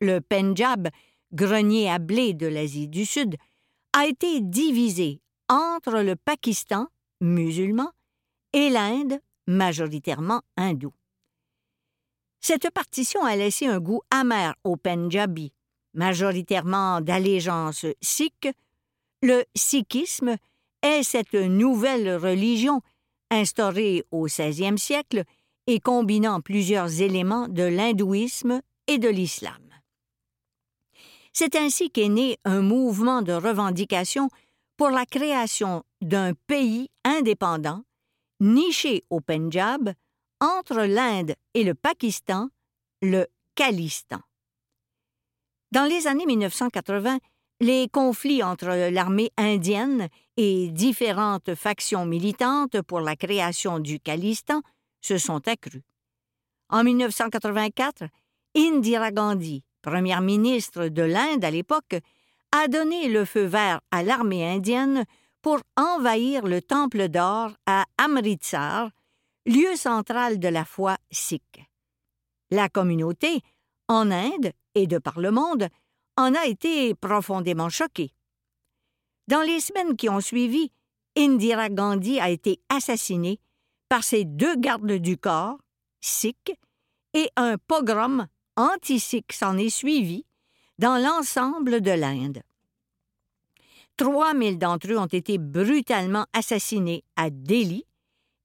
Le 0.00 0.21
Pendjab, 0.21 0.88
grenier 1.33 1.90
à 1.90 1.99
blé 1.99 2.35
de 2.35 2.47
l'Asie 2.47 2.87
du 2.87 3.04
Sud, 3.04 3.35
a 3.92 4.07
été 4.07 4.40
divisé 4.40 5.21
entre 5.49 6.02
le 6.02 6.14
Pakistan, 6.14 6.87
musulman, 7.21 7.90
et 8.52 8.71
l'Inde, 8.71 9.18
majoritairement 9.49 10.42
hindoue. 10.57 10.95
Cette 12.40 12.71
partition 12.71 13.25
a 13.25 13.35
laissé 13.35 13.66
un 13.66 13.80
goût 13.80 14.02
amer 14.12 14.54
au 14.62 14.76
Pendjabi, 14.76 15.52
majoritairement 15.99 17.00
d'allégeance 17.00 17.85
sikh. 18.00 18.49
Le 19.21 19.45
sikhisme 19.55 20.37
est 20.83 21.02
cette 21.02 21.35
nouvelle 21.35 22.17
religion 22.17 22.81
instaurée 23.31 24.05
au 24.11 24.26
XVIe 24.26 24.78
siècle 24.78 25.25
et 25.67 25.81
combinant 25.81 26.40
plusieurs 26.40 27.02
éléments 27.02 27.49
de 27.49 27.64
l'hindouisme 27.64 28.62
et 28.87 28.99
de 28.99 29.09
l'islam. 29.09 29.62
C'est 31.33 31.57
ainsi 31.57 31.90
qu'est 31.90 32.09
né 32.09 32.38
un 32.45 32.62
mouvement 32.62 33.23
de 33.23 33.33
revendication 33.33 34.31
pour 34.76 34.90
la 34.90 35.05
création 35.05 35.83
d'un 36.00 36.33
pays 36.47 36.88
indépendant, 37.05 37.83
niché 38.40 39.05
au 39.11 39.21
Pendjab, 39.21 39.93
entre 40.40 40.85
l'Inde 40.85 41.35
et 41.55 41.64
le 41.64 41.75
Pakistan, 41.75 42.49
le 43.02 43.26
Khalistan. 43.57 44.21
Dans 45.71 45.85
les 45.85 46.07
années 46.07 46.25
1980, 46.25 47.19
les 47.61 47.89
conflits 47.89 48.43
entre 48.43 48.69
l'armée 48.91 49.31
indienne 49.37 50.09
et 50.37 50.71
différentes 50.71 51.55
factions 51.55 52.07
militantes 52.07 52.81
pour 52.83 53.01
la 53.01 53.17
création 53.17 53.79
du 53.79 54.01
Khalistan 54.01 54.63
se 55.03 55.19
sont 55.19 55.47
accrus. 55.47 55.83
En 56.71 56.85
1984, 56.85 58.05
Indira 58.57 59.11
Gandhi, 59.11 59.63
première 59.83 60.23
ministre 60.23 60.89
de 60.89 61.03
l'Inde 61.03 61.45
à 61.45 61.51
l'époque, 61.51 61.97
a 62.53 62.69
donné 62.69 63.09
le 63.09 63.25
feu 63.27 63.45
vert 63.45 63.81
à 63.91 64.03
l'armée 64.03 64.49
indienne 64.49 65.05
pour 65.43 65.59
envahir 65.77 66.47
le 66.47 66.63
Temple 66.63 67.09
d'or 67.09 67.53
à 67.67 67.85
Amritsar, 67.99 68.91
lieu 69.45 69.77
central 69.77 70.39
de 70.39 70.49
la 70.49 70.65
foi 70.65 70.97
sikh. 71.11 71.63
La 72.51 72.69
communauté, 72.71 73.43
en 73.88 74.11
Inde 74.11 74.52
et 74.75 74.87
de 74.87 74.99
par 74.99 75.18
le 75.18 75.30
monde, 75.30 75.68
en 76.16 76.35
a 76.35 76.47
été 76.47 76.95
profondément 76.95 77.68
choquée. 77.68 78.12
Dans 79.28 79.42
les 79.42 79.61
semaines 79.61 79.97
qui 79.97 80.09
ont 80.09 80.21
suivi, 80.21 80.73
Indira 81.16 81.68
Gandhi 81.68 82.21
a 82.21 82.30
été 82.30 82.61
assassinée 82.68 83.40
par 83.88 84.04
ses 84.04 84.25
deux 84.25 84.57
gardes 84.57 84.92
du 84.92 85.16
corps, 85.16 85.59
sikhs, 86.00 86.54
et 87.14 87.30
un 87.37 87.57
pogrom 87.59 88.26
anti-sikh 88.57 89.33
s'en 89.33 89.57
est 89.57 89.71
suivi 89.71 90.25
dans 90.78 90.97
l'ensemble 90.97 91.80
de 91.80 91.90
l'Inde. 91.90 92.42
3000 93.97 94.59
d'entre 94.59 94.92
eux 94.92 94.99
ont 94.99 95.07
été 95.07 95.38
brutalement 95.38 96.26
assassinés 96.33 97.04
à 97.16 97.30
Delhi 97.30 97.85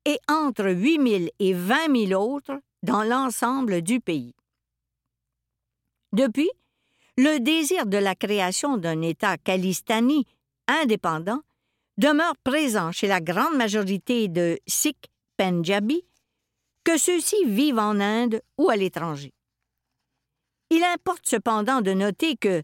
et 0.06 0.18
entre 0.28 0.70
8 0.70 1.10
000 1.10 1.26
et 1.40 1.54
20 1.54 2.08
000 2.08 2.22
autres 2.22 2.60
dans 2.82 3.04
l'ensemble 3.04 3.82
du 3.82 4.00
pays. 4.00 4.34
Depuis, 6.14 6.50
le 7.18 7.40
désir 7.40 7.88
de 7.88 7.98
la 7.98 8.16
création 8.16 8.78
d'un 8.78 9.02
État 9.02 9.38
khalistani 9.38 10.26
indépendant 10.68 11.42
demeure 11.98 12.38
présent 12.44 12.92
chez 12.92 13.08
la 13.08 13.20
grande 13.20 13.56
majorité 13.56 14.28
de 14.28 14.60
Sikhs 14.68 15.10
Pendjabi, 15.38 16.06
que 16.84 16.98
ceux-ci 16.98 17.36
vivent 17.46 17.80
en 17.80 18.00
Inde 18.00 18.42
ou 18.58 18.70
à 18.70 18.76
l'étranger. 18.76 19.34
Il 20.70 20.84
importe 20.84 21.28
cependant 21.28 21.82
de 21.82 21.92
noter 21.92 22.36
que, 22.36 22.64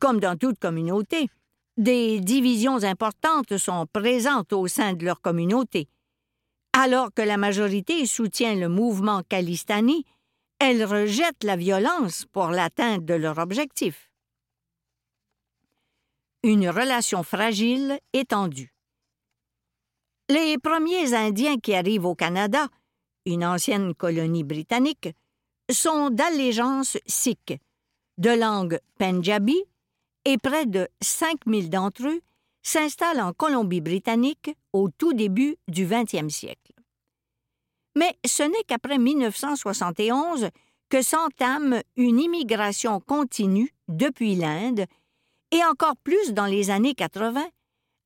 comme 0.00 0.20
dans 0.20 0.36
toute 0.36 0.58
communauté, 0.58 1.28
des 1.76 2.20
divisions 2.20 2.82
importantes 2.84 3.56
sont 3.58 3.86
présentes 3.92 4.52
au 4.52 4.68
sein 4.68 4.92
de 4.94 5.04
leur 5.04 5.20
communauté, 5.20 5.88
alors 6.72 7.12
que 7.12 7.22
la 7.22 7.36
majorité 7.36 8.06
soutient 8.06 8.54
le 8.54 8.68
mouvement 8.68 9.22
Khalistani, 9.28 10.04
elle 10.58 10.84
rejette 10.84 11.44
la 11.44 11.56
violence 11.56 12.24
pour 12.26 12.48
l'atteinte 12.48 13.04
de 13.04 13.14
leur 13.14 13.38
objectif. 13.38 14.10
Une 16.42 16.68
relation 16.68 17.22
fragile 17.22 17.98
étendue. 18.12 18.74
Les 20.28 20.56
premiers 20.58 21.14
Indiens 21.14 21.58
qui 21.58 21.74
arrivent 21.74 22.06
au 22.06 22.14
Canada, 22.14 22.68
une 23.26 23.44
ancienne 23.44 23.94
colonie 23.94 24.44
britannique, 24.44 25.08
sont 25.70 26.10
d'allégeance 26.10 26.98
sikh, 27.06 27.58
de 28.18 28.30
langue 28.30 28.78
pendjabi, 28.98 29.62
et 30.24 30.38
près 30.38 30.66
de 30.66 30.88
5000 31.02 31.68
d'entre 31.70 32.06
eux 32.08 32.20
s'installent 32.62 33.20
en 33.20 33.32
Colombie-Britannique 33.32 34.56
au 34.72 34.88
tout 34.88 35.12
début 35.12 35.56
du 35.68 35.86
XXe 35.86 36.32
siècle. 36.32 36.63
Mais 37.96 38.16
ce 38.26 38.42
n'est 38.42 38.64
qu'après 38.66 38.98
1971 38.98 40.48
que 40.88 41.02
s'entame 41.02 41.80
une 41.96 42.20
immigration 42.20 43.00
continue 43.00 43.70
depuis 43.88 44.34
l'Inde, 44.34 44.86
et 45.50 45.64
encore 45.64 45.96
plus 45.96 46.32
dans 46.32 46.46
les 46.46 46.70
années 46.70 46.94
80, 46.94 47.46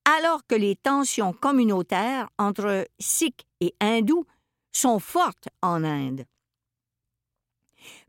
alors 0.04 0.46
que 0.46 0.54
les 0.54 0.76
tensions 0.76 1.32
communautaires 1.32 2.28
entre 2.38 2.86
Sikhs 2.98 3.46
et 3.60 3.74
Hindous 3.80 4.24
sont 4.72 4.98
fortes 4.98 5.48
en 5.62 5.84
Inde. 5.84 6.24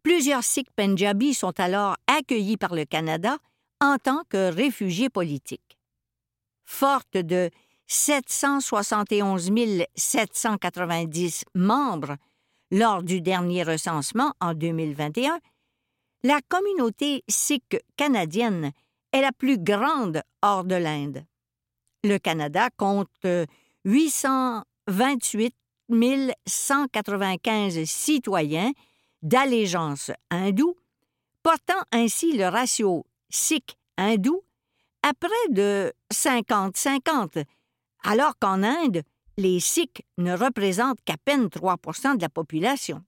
Plusieurs 0.03 0.43
Sikhs 0.43 0.71
Pendjabis 0.75 1.35
sont 1.35 1.57
alors 1.59 1.95
accueillis 2.07 2.57
par 2.57 2.73
le 2.73 2.85
Canada 2.85 3.37
en 3.81 3.97
tant 3.97 4.23
que 4.29 4.51
réfugiés 4.51 5.09
politiques. 5.09 5.77
Forte 6.65 7.17
de 7.17 7.49
771 7.89 9.51
790 9.95 11.43
membres 11.55 12.15
lors 12.71 13.03
du 13.03 13.19
dernier 13.19 13.63
recensement 13.63 14.33
en 14.39 14.53
2021, 14.53 15.39
la 16.23 16.39
communauté 16.47 17.23
sikh 17.27 17.77
canadienne 17.97 18.71
est 19.11 19.21
la 19.21 19.31
plus 19.31 19.57
grande 19.57 20.21
hors 20.41 20.63
de 20.63 20.75
l'Inde. 20.75 21.25
Le 22.03 22.17
Canada 22.19 22.69
compte 22.77 23.09
828 23.85 25.55
195 26.45 27.83
citoyens 27.85 28.71
d'allégeance 29.21 30.11
hindoue, 30.29 30.75
portant 31.43 31.81
ainsi 31.91 32.37
le 32.37 32.47
ratio 32.47 33.05
sikh-hindou 33.29 34.43
à 35.01 35.13
près 35.13 35.49
de 35.49 35.91
50-50, 36.13 37.43
alors 38.03 38.37
qu'en 38.39 38.63
Inde, 38.63 39.03
les 39.37 39.59
Sikhs 39.59 40.01
ne 40.17 40.35
représentent 40.35 40.99
qu'à 41.05 41.17
peine 41.17 41.47
3% 41.47 42.17
de 42.17 42.21
la 42.21 42.29
population. 42.29 43.03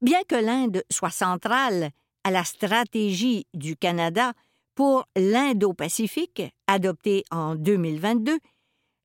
Bien 0.00 0.22
que 0.26 0.34
l'Inde 0.34 0.82
soit 0.90 1.10
centrale 1.10 1.90
à 2.24 2.30
la 2.30 2.44
stratégie 2.44 3.46
du 3.54 3.76
Canada 3.76 4.32
pour 4.74 5.06
l'Indo-Pacifique, 5.16 6.42
adoptée 6.66 7.24
en 7.30 7.54
2022, 7.54 8.38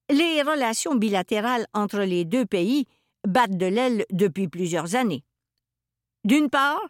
les 0.09 0.41
relations 0.41 0.95
bilatérales 0.95 1.65
entre 1.73 1.99
les 1.99 2.23
deux 2.23 2.45
pays 2.45 2.85
battent 3.27 3.57
de 3.57 3.65
l'aile 3.65 4.05
depuis 4.11 4.47
plusieurs 4.47 4.95
années. 4.95 5.23
D'une 6.23 6.49
part, 6.49 6.81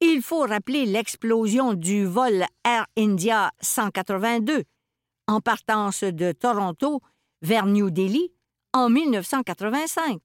il 0.00 0.22
faut 0.22 0.40
rappeler 0.40 0.86
l'explosion 0.86 1.74
du 1.74 2.04
vol 2.04 2.44
Air 2.64 2.86
India 2.96 3.50
182 3.60 4.64
en 5.30 5.40
partance 5.40 6.04
de 6.04 6.32
Toronto 6.32 7.00
vers 7.42 7.66
New 7.66 7.90
Delhi 7.90 8.32
en 8.72 8.90
1985. 8.90 10.20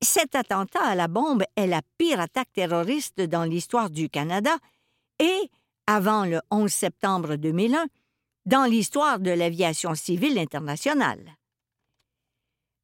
Cet 0.00 0.34
attentat 0.34 0.84
à 0.84 0.94
la 0.94 1.08
bombe 1.08 1.42
est 1.56 1.66
la 1.66 1.82
pire 1.98 2.20
attaque 2.20 2.52
terroriste 2.52 3.20
dans 3.20 3.44
l'histoire 3.44 3.90
du 3.90 4.08
Canada 4.08 4.56
et, 5.18 5.50
avant 5.86 6.24
le 6.24 6.40
11 6.50 6.70
septembre 6.70 7.36
2001, 7.36 7.86
dans 8.46 8.64
l'histoire 8.64 9.18
de 9.18 9.30
l'aviation 9.30 9.94
civile 9.94 10.38
internationale 10.38 11.38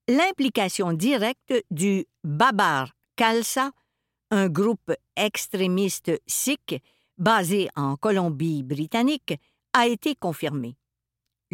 l'implication 0.08 0.92
directe 0.92 1.54
du 1.70 2.06
Babar 2.23 2.92
Khalsa, 3.16 3.70
un 4.30 4.49
groupe 4.49 4.92
extrémiste 5.16 6.12
sikh 6.26 6.82
basé 7.16 7.68
en 7.76 7.96
Colombie-Britannique, 7.96 9.34
a 9.73 9.87
été 9.87 10.14
confirmée. 10.14 10.76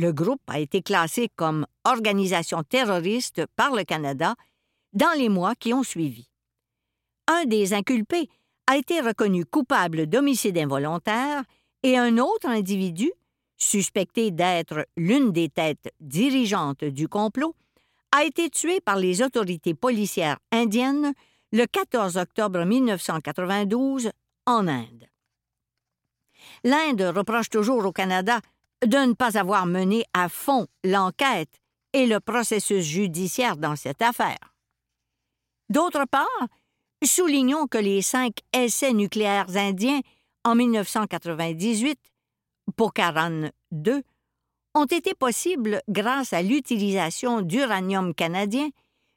Le 0.01 0.13
groupe 0.13 0.41
a 0.47 0.59
été 0.59 0.81
classé 0.81 1.29
comme 1.37 1.67
organisation 1.85 2.63
terroriste 2.63 3.45
par 3.55 3.75
le 3.75 3.85
Canada 3.85 4.35
dans 4.95 5.13
les 5.19 5.29
mois 5.29 5.55
qui 5.55 5.75
ont 5.75 5.83
suivi. 5.83 6.31
Un 7.27 7.45
des 7.45 7.75
inculpés 7.75 8.31
a 8.67 8.79
été 8.79 9.03
reconnu 9.03 9.45
coupable 9.45 10.07
d'homicide 10.07 10.57
involontaire 10.57 11.43
et 11.83 11.99
un 11.99 12.17
autre 12.17 12.49
individu, 12.49 13.13
suspecté 13.59 14.31
d'être 14.31 14.87
l'une 14.97 15.33
des 15.33 15.51
têtes 15.51 15.93
dirigeantes 16.01 16.85
du 16.85 17.07
complot, 17.07 17.55
a 18.11 18.25
été 18.25 18.49
tué 18.49 18.81
par 18.81 18.97
les 18.97 19.21
autorités 19.21 19.75
policières 19.75 20.39
indiennes 20.51 21.13
le 21.53 21.67
14 21.67 22.17
octobre 22.17 22.65
1992 22.65 24.13
en 24.47 24.67
Inde. 24.67 25.11
L'Inde 26.65 27.13
reproche 27.15 27.51
toujours 27.51 27.85
au 27.85 27.93
Canada 27.93 28.41
de 28.85 28.97
ne 28.97 29.13
pas 29.13 29.39
avoir 29.39 29.67
mené 29.67 30.05
à 30.13 30.29
fond 30.29 30.67
l'enquête 30.85 31.61
et 31.93 32.07
le 32.07 32.21
processus 32.21 32.85
judiciaire 32.85 33.57
dans 33.57 33.77
cette 33.77 34.03
affaire. 34.03 34.55
D'autre 35.69 36.05
part, 36.11 36.27
soulignons 37.05 37.67
que 37.67 37.79
les 37.79 38.03
cinq 38.03 38.39
essais 38.53 38.93
nucléaires 38.93 39.57
indiens 39.57 40.01
en 40.45 40.55
1998, 40.55 41.99
Pokhran 42.77 43.51
2, 43.73 44.03
ont 44.75 44.85
été 44.85 45.15
possibles 45.15 45.83
grâce 45.89 46.33
à 46.33 46.43
l'utilisation 46.43 47.43
d'uranium 47.43 48.15
canadien 48.15 48.71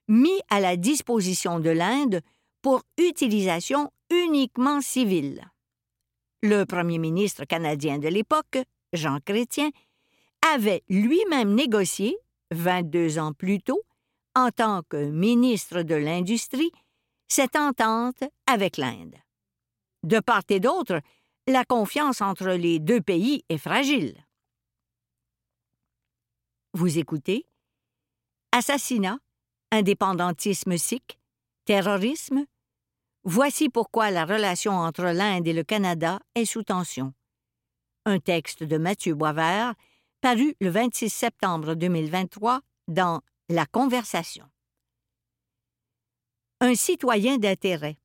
mis 0.08 0.42
à 0.50 0.60
la 0.60 0.76
disposition 0.76 1.60
de 1.60 1.70
l'Inde 1.70 2.22
pour 2.62 2.82
utilisation 2.98 3.92
uniquement 4.10 4.82
civile. 4.82 5.50
Le 6.42 6.66
premier 6.66 6.98
ministre 6.98 7.46
canadien 7.46 8.00
de 8.00 8.10
l'époque, 8.10 8.58
Jean 8.94 9.20
Chrétien, 9.20 9.70
avait 10.54 10.84
lui-même 10.90 11.54
négocié, 11.54 12.18
22 12.52 13.20
ans 13.20 13.34
plus 13.34 13.60
tôt, 13.60 13.82
en 14.36 14.50
tant 14.50 14.82
que 14.84 15.10
ministre 15.10 15.82
de 15.82 15.96
l'Industrie, 15.96 16.72
cette 17.28 17.56
entente 17.56 18.24
avec 18.46 18.78
l'Inde. 18.78 19.16
De 20.04 20.20
part 20.20 20.44
et 20.50 20.60
d'autre, 20.60 21.02
la 21.48 21.66
confiance 21.66 22.22
entre 22.22 22.50
les 22.50 22.80
deux 22.80 23.02
pays 23.02 23.44
est 23.50 23.58
fragile. 23.58 24.16
Vous 26.74 26.98
écoutez 26.98 27.46
Assassinat, 28.52 29.18
indépendantisme 29.72 30.78
sikh, 30.78 31.20
terrorisme. 31.66 32.46
Voici 33.24 33.70
pourquoi 33.70 34.12
la 34.12 34.26
relation 34.26 34.74
entre 34.74 35.06
l'Inde 35.06 35.48
et 35.48 35.54
le 35.54 35.64
Canada 35.64 36.20
est 36.36 36.46
sous 36.46 36.64
tension. 36.64 37.14
Un 38.06 38.20
texte 38.20 38.64
de 38.64 38.78
Mathieu 38.78 39.16
Boisvert, 39.16 39.76
paru 40.20 40.56
le 40.60 40.70
26 40.70 41.10
septembre 41.10 41.74
2023 41.74 42.60
dans 42.90 43.22
La 43.48 43.66
Conversation. 43.66 44.46
Un 46.60 46.76
citoyen 46.76 47.38
d'intérêt. 47.38 47.98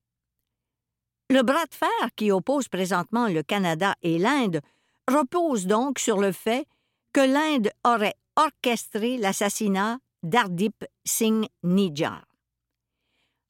Le 1.31 1.43
bras 1.43 1.67
de 1.67 1.75
fer 1.75 2.15
qui 2.15 2.31
oppose 2.31 2.69
présentement 2.69 3.27
le 3.27 3.43
Canada 3.43 3.97
et 4.03 4.19
l'Inde 4.19 4.61
repose 5.09 5.67
donc 5.67 5.99
sur 5.99 6.19
le 6.19 6.31
fait 6.31 6.67
que 7.13 7.21
l'Inde 7.21 7.71
aurait 7.85 8.15
orchestré 8.37 9.17
l'assassinat 9.17 9.99
d'Ardip 10.23 10.85
Singh 11.05 11.49
Nijjar. 11.65 12.25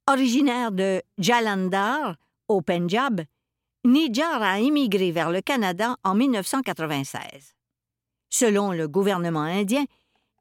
Originaire 0.07 0.73
de 0.73 1.03
Jalandhar, 1.19 2.17
au 2.49 2.63
Punjab, 2.63 3.21
Nijjar 3.89 4.43
a 4.43 4.61
immigré 4.61 5.13
vers 5.13 5.31
le 5.31 5.41
Canada 5.41 5.97
en 6.05 6.15
1996. 6.15 7.55
Selon 8.29 8.73
le 8.73 8.87
gouvernement 8.87 9.41
indien, 9.41 9.85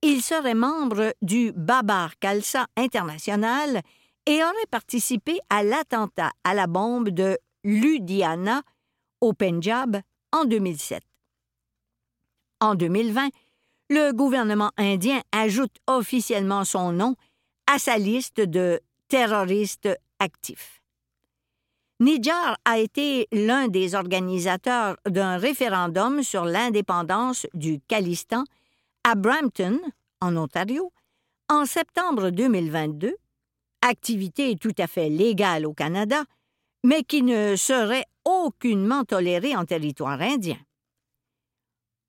il 0.01 0.21
serait 0.21 0.53
membre 0.53 1.13
du 1.21 1.53
Babar 1.55 2.19
Khalsa 2.19 2.67
International 2.75 3.81
et 4.25 4.43
aurait 4.43 4.69
participé 4.69 5.39
à 5.49 5.63
l'attentat 5.63 6.31
à 6.43 6.53
la 6.53 6.67
bombe 6.67 7.07
de 7.09 7.37
Ludhiana, 7.63 8.63
au 9.21 9.31
Punjab, 9.31 10.01
en 10.33 10.43
2007. 10.43 11.01
En 12.59 12.75
2020, 12.75 13.29
le 13.89 14.11
gouvernement 14.11 14.71
indien 14.75 15.21
ajoute 15.31 15.77
officiellement 15.87 16.65
son 16.65 16.91
nom 16.91 17.15
à 17.65 17.79
sa 17.79 17.97
liste 17.97 18.41
de 18.41 18.81
terroristes 19.07 19.89
actifs. 20.19 20.76
Nijar 21.99 22.57
a 22.63 22.77
été 22.77 23.27
l'un 23.31 23.67
des 23.67 23.95
organisateurs 23.95 24.97
d'un 25.09 25.37
référendum 25.37 26.21
sur 26.21 26.45
l'indépendance 26.45 27.47
du 27.55 27.79
Khalistan 27.87 28.43
à 29.03 29.15
Brampton, 29.15 29.79
en 30.21 30.37
Ontario, 30.37 30.91
en 31.49 31.65
septembre 31.65 32.29
2022, 32.29 33.15
activité 33.81 34.55
tout 34.57 34.75
à 34.77 34.85
fait 34.85 35.09
légale 35.09 35.65
au 35.65 35.73
Canada, 35.73 36.23
mais 36.83 37.01
qui 37.03 37.23
ne 37.23 37.55
serait 37.55 38.05
aucunement 38.25 39.03
tolérée 39.03 39.55
en 39.55 39.65
territoire 39.65 40.21
indien. 40.21 40.59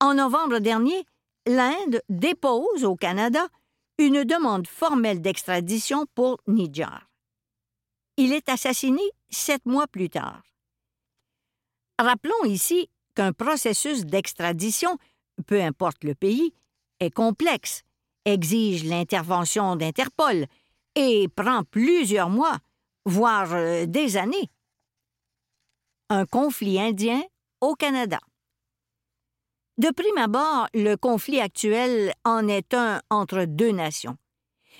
En 0.00 0.14
novembre 0.14 0.58
dernier, 0.58 1.02
l'Inde 1.46 2.02
dépose 2.10 2.84
au 2.84 2.94
Canada 2.94 3.48
une 3.96 4.24
demande 4.24 4.66
formelle 4.66 5.22
d'extradition 5.22 6.04
pour 6.14 6.38
Nijar. 6.46 7.07
Il 8.20 8.32
est 8.32 8.48
assassiné 8.48 9.02
sept 9.30 9.64
mois 9.64 9.86
plus 9.86 10.10
tard. 10.10 10.42
Rappelons 12.00 12.44
ici 12.46 12.90
qu'un 13.14 13.32
processus 13.32 14.04
d'extradition, 14.04 14.98
peu 15.46 15.62
importe 15.62 16.02
le 16.02 16.16
pays, 16.16 16.52
est 16.98 17.12
complexe, 17.12 17.82
exige 18.24 18.82
l'intervention 18.82 19.76
d'Interpol 19.76 20.46
et 20.96 21.28
prend 21.28 21.62
plusieurs 21.62 22.28
mois, 22.28 22.58
voire 23.04 23.54
euh, 23.54 23.86
des 23.86 24.16
années. 24.16 24.50
Un 26.10 26.26
conflit 26.26 26.80
indien 26.80 27.22
au 27.60 27.76
Canada. 27.76 28.18
De 29.76 29.90
prime 29.90 30.18
abord, 30.18 30.66
le 30.74 30.96
conflit 30.96 31.40
actuel 31.40 32.12
en 32.24 32.48
est 32.48 32.74
un 32.74 33.00
entre 33.10 33.44
deux 33.44 33.70
nations. 33.70 34.16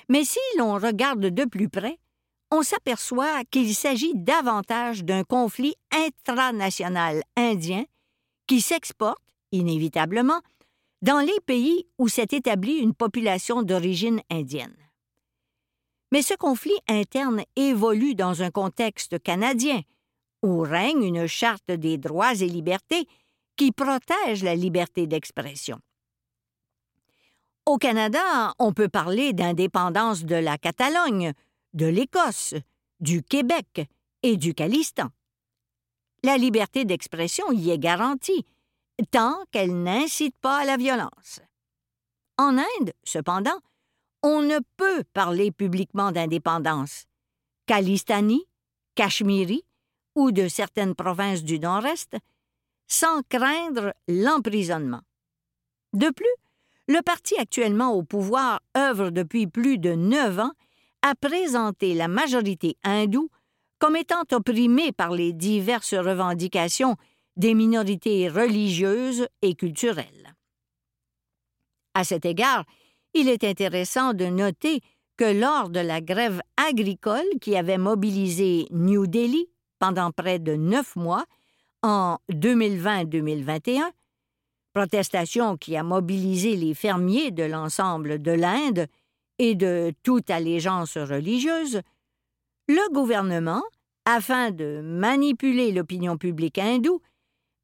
Mais 0.09 0.25
si 0.25 0.41
l'on 0.57 0.75
regarde 0.75 1.27
de 1.27 1.45
plus 1.45 1.69
près, 1.69 2.01
on 2.51 2.63
s'aperçoit 2.63 3.45
qu'il 3.51 3.75
s'agit 3.75 4.15
davantage 4.15 5.05
d'un 5.05 5.25
conflit 5.25 5.75
intranational 5.93 7.23
indien 7.37 7.85
qui 8.47 8.61
s'exporte, 8.61 9.23
inévitablement, 9.53 10.41
dans 11.03 11.21
les 11.21 11.41
pays 11.47 11.87
où 11.99 12.09
s'est 12.09 12.29
établie 12.33 12.79
une 12.79 12.95
population 12.95 13.63
d'origine 13.63 14.21
indienne. 14.31 14.77
Mais 16.11 16.23
ce 16.23 16.35
conflit 16.35 16.79
interne 16.89 17.43
évolue 17.57 18.15
dans 18.15 18.43
un 18.43 18.51
contexte 18.51 19.23
canadien, 19.23 19.83
où 20.43 20.61
règne 20.61 21.03
une 21.03 21.27
charte 21.27 21.71
des 21.71 21.99
droits 21.99 22.35
et 22.35 22.49
libertés 22.49 23.07
qui 23.57 23.73
protège 23.73 24.43
la 24.43 24.55
liberté 24.55 25.07
d'expression. 25.07 25.81
Au 27.67 27.77
Canada, 27.77 28.55
on 28.59 28.73
peut 28.73 28.89
parler 28.89 29.35
d'indépendance 29.35 30.25
de 30.25 30.37
la 30.37 30.57
Catalogne, 30.57 31.35
de 31.79 31.87
l'Écosse, 31.87 32.55
du 32.99 33.23
Québec 33.23 33.89
et 34.25 34.37
du 34.37 34.53
Calistan. 34.53 35.11
La 36.25 36.37
liberté 36.37 36.85
d'expression 36.85 37.53
y 37.53 37.71
est 37.71 37.79
garantie, 37.79 38.45
tant 39.13 39.39
qu'elle 39.53 39.85
n'incite 39.85 40.37
pas 40.39 40.59
à 40.59 40.65
la 40.65 40.77
violence. 40.77 41.41
En 42.37 42.59
Inde, 42.59 42.93
cependant, 43.05 43.61
on 44.25 44.43
ne 44.43 44.59
peut 44.77 45.05
parler 45.13 45.53
publiquement 45.53 46.11
d'indépendance. 46.11 47.05
Kalistani, 47.67 48.45
Cachemiri 48.97 49.65
ou 50.17 50.33
de 50.33 50.49
certaines 50.49 50.97
provinces 50.97 51.45
du 51.45 51.61
Nord-Est 51.61 52.17
sans 52.89 53.23
craindre 53.29 53.95
l'emprisonnement. 54.09 55.03
De 55.93 56.11
plus, 56.11 56.35
le 56.89 57.03
parti 57.03 57.37
actuellement 57.39 57.93
au 57.93 58.03
pouvoir 58.03 58.63
œuvre 58.77 59.11
depuis 59.11 59.47
plus 59.47 59.79
de 59.79 59.93
neuf 59.93 60.41
ans 60.41 60.55
à 61.03 61.15
présenter 61.15 61.95
la 61.95 62.09
majorité 62.09 62.77
hindoue 62.85 63.31
comme 63.79 63.97
étant 63.97 64.25
opprimée 64.33 64.93
par 64.93 65.13
les 65.13 65.33
diverses 65.33 65.95
revendications 65.95 66.97
des 67.37 67.55
minorités 67.55 68.29
religieuses 68.29 69.29
et 69.43 69.55
culturelles. 69.55 70.35
À 71.95 72.05
cet 72.05 72.25
égard, 72.25 72.65
il 73.15 73.29
est 73.29 73.45
intéressant 73.45 74.13
de 74.13 74.27
noter 74.27 74.81
que 75.17 75.25
lors 75.25 75.69
de 75.69 75.81
la 75.81 76.01
grève 76.01 76.41
agricole 76.57 77.27
qui 77.41 77.57
avait 77.57 77.79
mobilisé 77.79 78.67
New 78.71 79.07
Delhi 79.07 79.49
pendant 79.79 80.11
près 80.11 80.39
de 80.39 80.55
neuf 80.55 80.97
mois 80.97 81.25
en 81.83 82.19
2020-2021, 82.31 83.83
protestation 84.73 85.57
qui 85.57 85.77
a 85.77 85.83
mobilisé 85.83 86.57
les 86.57 86.75
fermiers 86.75 87.31
de 87.31 87.45
l'ensemble 87.45 88.21
de 88.21 88.33
l'Inde 88.33 88.87
et 89.39 89.55
de 89.55 89.93
toute 90.03 90.31
allégeance 90.31 90.97
religieuse, 90.97 91.83
le 92.69 92.93
gouvernement, 92.93 93.63
afin 94.05 94.51
de 94.51 94.81
manipuler 94.83 95.73
l'opinion 95.73 96.17
publique 96.19 96.59
hindoue, 96.59 97.01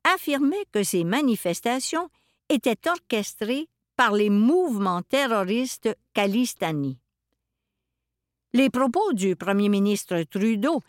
affirmait 0.04 0.66
que 0.72 0.82
ces 0.82 1.04
manifestations 1.04 2.08
étaient 2.48 2.88
orchestrées 2.88 3.68
par 3.96 4.12
les 4.12 4.30
mouvements 4.30 5.02
terroristes 5.02 5.88
Khalistani. 6.14 6.98
Les 8.52 8.70
propos 8.70 9.12
du 9.12 9.37
premier 9.37 9.68
ministre 9.68 10.22
Trudeau, 10.22 10.80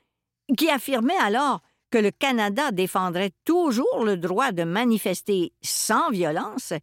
qui 0.57 0.69
affirmait 0.69 1.17
alors 1.17 1.61
que 1.89 1.97
le 1.97 2.11
Canada 2.11 2.71
défendrait 2.71 3.31
toujours 3.43 4.03
le 4.03 4.17
droit 4.17 4.51
de 4.51 4.63
manifester 4.63 5.53
sans 5.61 6.09
violence, 6.11 6.73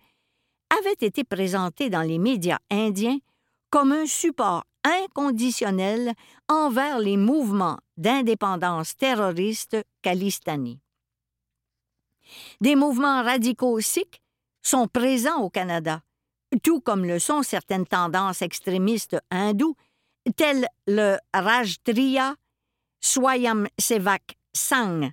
avait 0.70 1.06
été 1.06 1.22
présenté 1.22 1.90
dans 1.90 2.02
les 2.02 2.18
médias 2.18 2.58
indiens 2.70 3.18
comme 3.72 3.92
un 3.92 4.06
support 4.06 4.64
inconditionnel 4.84 6.12
envers 6.46 6.98
les 6.98 7.16
mouvements 7.16 7.78
d'indépendance 7.96 8.94
terroristes 8.96 9.78
khalistani. 10.02 10.78
Des 12.60 12.76
mouvements 12.76 13.22
radicaux 13.22 13.80
sikhs 13.80 14.20
sont 14.60 14.88
présents 14.88 15.40
au 15.40 15.48
Canada, 15.48 16.02
tout 16.62 16.80
comme 16.80 17.06
le 17.06 17.18
sont 17.18 17.42
certaines 17.42 17.86
tendances 17.86 18.42
extrémistes 18.42 19.16
hindoues, 19.30 19.76
telles 20.36 20.66
le 20.86 21.16
Rajtriya 21.32 22.34
Swayam 23.00 23.66
Sevak 23.78 24.36
Sangh, 24.52 25.10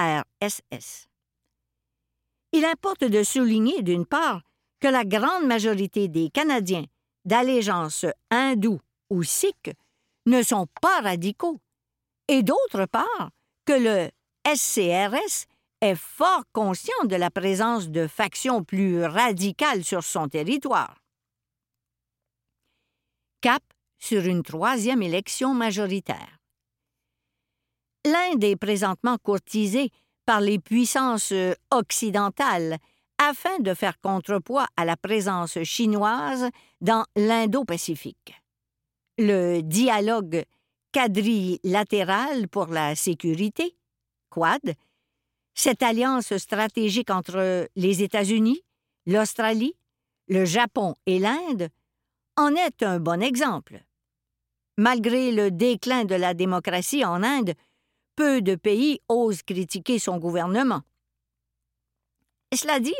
RSS. 0.00 1.06
Il 2.50 2.64
importe 2.64 3.04
de 3.04 3.22
souligner, 3.22 3.82
d'une 3.82 4.04
part, 4.04 4.42
que 4.80 4.88
la 4.88 5.04
grande 5.04 5.46
majorité 5.46 6.08
des 6.08 6.28
Canadiens 6.30 6.86
d'allégeance 7.24 8.06
hindoue 8.30 8.80
ou 9.10 9.22
sikh 9.22 9.70
ne 10.26 10.42
sont 10.42 10.66
pas 10.80 11.00
radicaux, 11.00 11.60
et 12.28 12.42
d'autre 12.42 12.86
part, 12.86 13.30
que 13.66 13.72
le 13.72 14.10
SCRS 14.46 15.46
est 15.80 15.94
fort 15.94 16.44
conscient 16.52 17.04
de 17.04 17.16
la 17.16 17.30
présence 17.30 17.88
de 17.88 18.06
factions 18.06 18.64
plus 18.64 19.04
radicales 19.04 19.84
sur 19.84 20.02
son 20.02 20.28
territoire. 20.28 20.96
Cap 23.40 23.62
sur 23.98 24.24
une 24.24 24.42
troisième 24.42 25.02
élection 25.02 25.54
majoritaire. 25.54 26.38
L'Inde 28.06 28.44
est 28.44 28.56
présentement 28.56 29.16
courtisée 29.18 29.90
par 30.26 30.40
les 30.40 30.58
puissances 30.58 31.32
occidentales 31.70 32.78
afin 33.18 33.58
de 33.60 33.74
faire 33.74 34.00
contrepoids 34.00 34.66
à 34.76 34.84
la 34.84 34.96
présence 34.96 35.62
chinoise 35.62 36.48
dans 36.84 37.06
l'Indo-Pacifique. 37.16 38.34
Le 39.16 39.62
dialogue 39.62 40.44
quadrilatéral 40.92 42.46
pour 42.48 42.66
la 42.66 42.94
sécurité, 42.94 43.74
Quad, 44.28 44.74
cette 45.54 45.82
alliance 45.82 46.36
stratégique 46.36 47.08
entre 47.08 47.68
les 47.74 48.02
États-Unis, 48.02 48.60
l'Australie, 49.06 49.74
le 50.28 50.44
Japon 50.44 50.94
et 51.06 51.18
l'Inde 51.18 51.70
en 52.36 52.54
est 52.54 52.82
un 52.82 53.00
bon 53.00 53.22
exemple. 53.22 53.82
Malgré 54.76 55.32
le 55.32 55.50
déclin 55.50 56.04
de 56.04 56.14
la 56.14 56.34
démocratie 56.34 57.04
en 57.04 57.22
Inde, 57.22 57.54
peu 58.14 58.42
de 58.42 58.56
pays 58.56 59.00
osent 59.08 59.42
critiquer 59.42 59.98
son 59.98 60.18
gouvernement. 60.18 60.82
Cela 62.54 62.78
dit, 62.78 62.92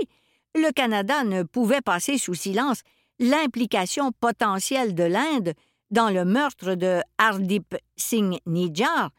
le 0.55 0.73
Canada 0.73 1.23
ne 1.25 1.43
pouvait 1.43 1.83
passer 1.83 2.17
sous 2.17 2.35
silence 2.35 2.83
l'implication 3.19 4.13
potentielle 4.13 4.95
de 4.95 5.05
l'Inde 5.05 5.55
dans 5.91 6.11
le 6.11 6.25
meurtre 6.25 6.75
de 6.75 7.01
Hardip 7.19 7.77
Singh 7.97 8.39
Nijjar 8.47 9.11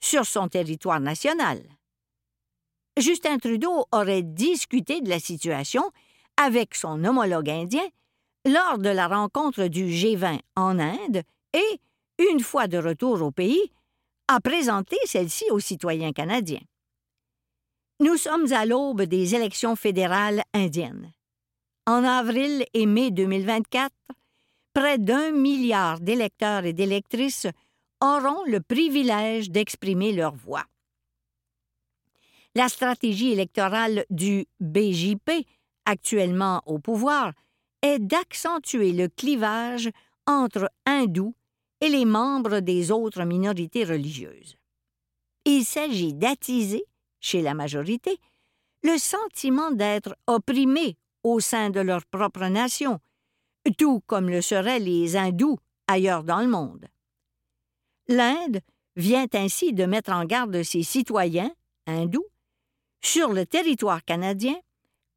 sur 0.00 0.24
son 0.24 0.48
territoire 0.48 1.00
national. 1.00 1.62
Justin 2.98 3.38
Trudeau 3.38 3.86
aurait 3.92 4.22
discuté 4.22 5.00
de 5.00 5.08
la 5.08 5.20
situation 5.20 5.82
avec 6.36 6.74
son 6.74 7.04
homologue 7.04 7.50
indien 7.50 7.86
lors 8.44 8.78
de 8.78 8.88
la 8.88 9.08
rencontre 9.08 9.66
du 9.66 9.86
G20 9.86 10.40
en 10.56 10.78
Inde 10.78 11.22
et, 11.54 11.80
une 12.18 12.40
fois 12.40 12.66
de 12.66 12.78
retour 12.78 13.22
au 13.22 13.30
pays, 13.30 13.72
a 14.28 14.40
présenté 14.40 14.96
celle-ci 15.04 15.44
aux 15.50 15.60
citoyens 15.60 16.12
canadiens. 16.12 16.62
Nous 18.00 18.16
sommes 18.16 18.52
à 18.52 18.66
l'aube 18.66 19.02
des 19.02 19.34
élections 19.34 19.76
fédérales 19.76 20.42
indiennes. 20.54 21.12
En 21.86 22.04
avril 22.04 22.64
et 22.74 22.86
mai 22.86 23.10
2024, 23.10 23.92
près 24.72 24.98
d'un 24.98 25.32
milliard 25.32 25.98
d'électeurs 25.98 26.64
et 26.64 26.72
d'électrices 26.72 27.48
auront 28.00 28.44
le 28.46 28.60
privilège 28.60 29.50
d'exprimer 29.50 30.12
leur 30.12 30.34
voix. 30.36 30.64
La 32.54 32.68
stratégie 32.68 33.32
électorale 33.32 34.04
du 34.10 34.46
BJP, 34.60 35.44
actuellement 35.84 36.62
au 36.66 36.78
pouvoir, 36.78 37.32
est 37.82 37.98
d'accentuer 37.98 38.92
le 38.92 39.08
clivage 39.08 39.90
entre 40.26 40.70
hindous 40.86 41.34
et 41.80 41.88
les 41.88 42.04
membres 42.04 42.60
des 42.60 42.92
autres 42.92 43.24
minorités 43.24 43.82
religieuses. 43.82 44.56
Il 45.44 45.64
s'agit 45.64 46.14
d'attiser, 46.14 46.84
chez 47.18 47.42
la 47.42 47.54
majorité, 47.54 48.18
le 48.84 48.98
sentiment 48.98 49.72
d'être 49.72 50.16
opprimés 50.28 50.96
au 51.22 51.40
sein 51.40 51.70
de 51.70 51.80
leur 51.80 52.04
propre 52.06 52.46
nation, 52.46 52.98
tout 53.78 54.00
comme 54.06 54.28
le 54.28 54.40
seraient 54.40 54.80
les 54.80 55.16
hindous 55.16 55.58
ailleurs 55.86 56.24
dans 56.24 56.40
le 56.40 56.48
monde. 56.48 56.86
L'Inde 58.08 58.60
vient 58.96 59.26
ainsi 59.34 59.72
de 59.72 59.84
mettre 59.84 60.12
en 60.12 60.24
garde 60.24 60.62
ses 60.62 60.82
citoyens, 60.82 61.52
hindous, 61.86 62.26
sur 63.02 63.32
le 63.32 63.46
territoire 63.46 64.04
canadien 64.04 64.56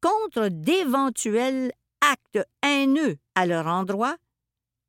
contre 0.00 0.48
d'éventuels 0.48 1.72
actes 2.00 2.46
haineux 2.62 3.16
à 3.34 3.46
leur 3.46 3.66
endroit 3.66 4.16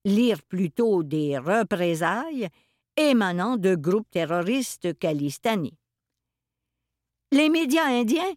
lire 0.06 0.42
plutôt 0.44 1.04
des 1.04 1.38
représailles 1.38 2.48
émanant 2.96 3.58
de 3.58 3.76
groupes 3.76 4.10
terroristes 4.10 4.98
khalistani. 4.98 5.78
Les 7.32 7.50
médias 7.50 7.86
indiens, 7.86 8.34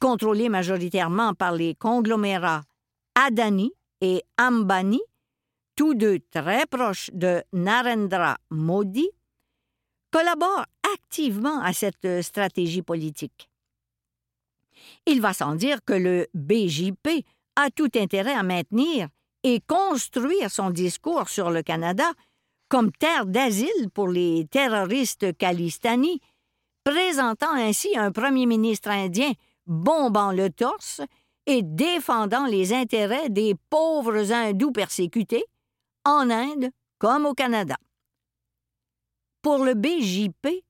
contrôlés 0.00 0.48
majoritairement 0.48 1.34
par 1.34 1.52
les 1.52 1.74
conglomérats 1.74 2.62
Adani 3.14 3.72
et 4.00 4.22
Ambani, 4.38 5.00
tous 5.74 5.94
deux 5.94 6.20
très 6.30 6.66
proches 6.66 7.10
de 7.12 7.42
Narendra 7.52 8.36
Modi, 8.50 9.08
collaborent 10.10 10.66
activement 10.94 11.60
à 11.60 11.72
cette 11.72 12.22
stratégie 12.22 12.82
politique. 12.82 13.50
Il 15.06 15.20
va 15.20 15.32
sans 15.32 15.54
dire 15.54 15.78
que 15.84 15.94
le 15.94 16.26
BJP 16.34 17.24
a 17.56 17.70
tout 17.70 17.90
intérêt 17.96 18.34
à 18.34 18.42
maintenir 18.42 19.08
et 19.42 19.60
construire 19.60 20.50
son 20.50 20.70
discours 20.70 21.28
sur 21.28 21.50
le 21.50 21.62
Canada 21.62 22.10
comme 22.68 22.92
terre 22.92 23.26
d'asile 23.26 23.90
pour 23.94 24.08
les 24.08 24.46
terroristes 24.50 25.36
khalistani, 25.36 26.20
présentant 26.84 27.52
ainsi 27.52 27.96
un 27.96 28.12
premier 28.12 28.46
ministre 28.46 28.90
indien 28.90 29.32
bombant 29.66 30.32
le 30.32 30.50
torse 30.50 31.00
et 31.46 31.62
défendant 31.62 32.46
les 32.46 32.72
intérêts 32.72 33.28
des 33.28 33.54
pauvres 33.70 34.32
hindous 34.32 34.72
persécutés, 34.72 35.44
en 36.04 36.30
Inde 36.30 36.70
comme 36.98 37.26
au 37.26 37.34
Canada. 37.34 37.76
Pour 39.42 39.64
le 39.64 39.74
BJP, 39.74 40.64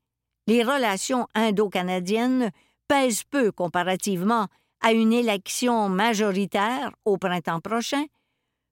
les 0.46 0.62
relations 0.62 1.26
indo-canadiennes 1.35 2.50
pèsent 2.88 3.24
peu 3.24 3.52
comparativement 3.52 4.46
à 4.80 4.92
une 4.92 5.12
élection 5.12 5.88
majoritaire 5.88 6.90
au 7.04 7.16
printemps 7.16 7.61
prochain, 7.61 8.04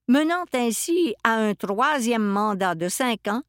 menant 0.09 0.45
ainsi 0.53 1.15
à 1.25 1.35
un 1.35 1.55
troisième 1.55 2.25
mandat 2.25 2.75
de 2.75 2.89
cinq 2.89 3.29
ans, 3.29 3.43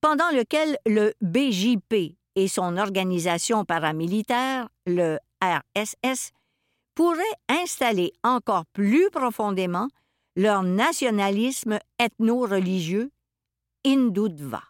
pendant 0.00 0.30
lequel 0.30 0.76
le 0.86 1.14
BJP 1.20 2.16
et 2.36 2.48
son 2.48 2.76
organisation 2.76 3.64
paramilitaire, 3.64 4.68
le 4.86 5.18
RSS, 5.42 6.32
pourraient 6.94 7.22
installer 7.48 8.12
encore 8.22 8.64
plus 8.72 9.10
profondément 9.10 9.88
leur 10.34 10.62
nationalisme 10.62 11.78
ethno-religieux 11.98 13.10
Hindutva. 13.84 14.62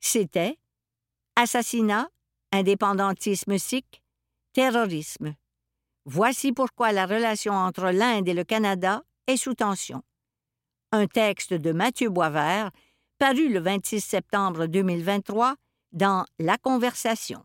C'était 0.00 0.58
assassinat, 1.36 2.08
indépendantisme 2.50 3.58
sikh, 3.58 4.02
terrorisme. 4.52 5.34
Voici 6.04 6.52
pourquoi 6.52 6.92
la 6.92 7.06
relation 7.06 7.52
entre 7.52 7.90
l'Inde 7.90 8.28
et 8.28 8.34
le 8.34 8.44
Canada 8.44 9.02
est 9.26 9.36
sous 9.36 9.54
tension. 9.54 10.02
Un 10.90 11.06
texte 11.06 11.54
de 11.54 11.72
Mathieu 11.72 12.10
Boisvert, 12.10 12.70
paru 13.18 13.48
le 13.48 13.60
26 13.60 14.00
septembre 14.00 14.66
2023 14.66 15.54
dans 15.92 16.26
La 16.38 16.58
Conversation. 16.58 17.44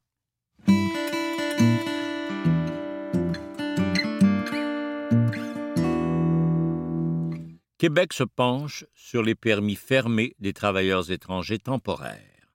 Québec 7.77 8.13
se 8.13 8.23
penche 8.23 8.85
sur 8.95 9.21
les 9.21 9.35
permis 9.35 9.75
fermés 9.75 10.33
des 10.39 10.51
travailleurs 10.51 11.11
étrangers 11.11 11.59
temporaires. 11.59 12.49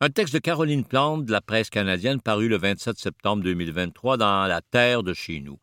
Un 0.00 0.10
texte 0.10 0.34
de 0.34 0.38
Caroline 0.38 0.84
Plante 0.84 1.24
de 1.24 1.32
la 1.32 1.40
presse 1.40 1.70
canadienne 1.70 2.20
paru 2.20 2.48
le 2.48 2.58
27 2.58 2.98
septembre 2.98 3.42
2023 3.42 4.18
dans 4.18 4.46
La 4.46 4.60
Terre 4.60 5.02
de 5.02 5.14
chez 5.14 5.40
nous. 5.40 5.58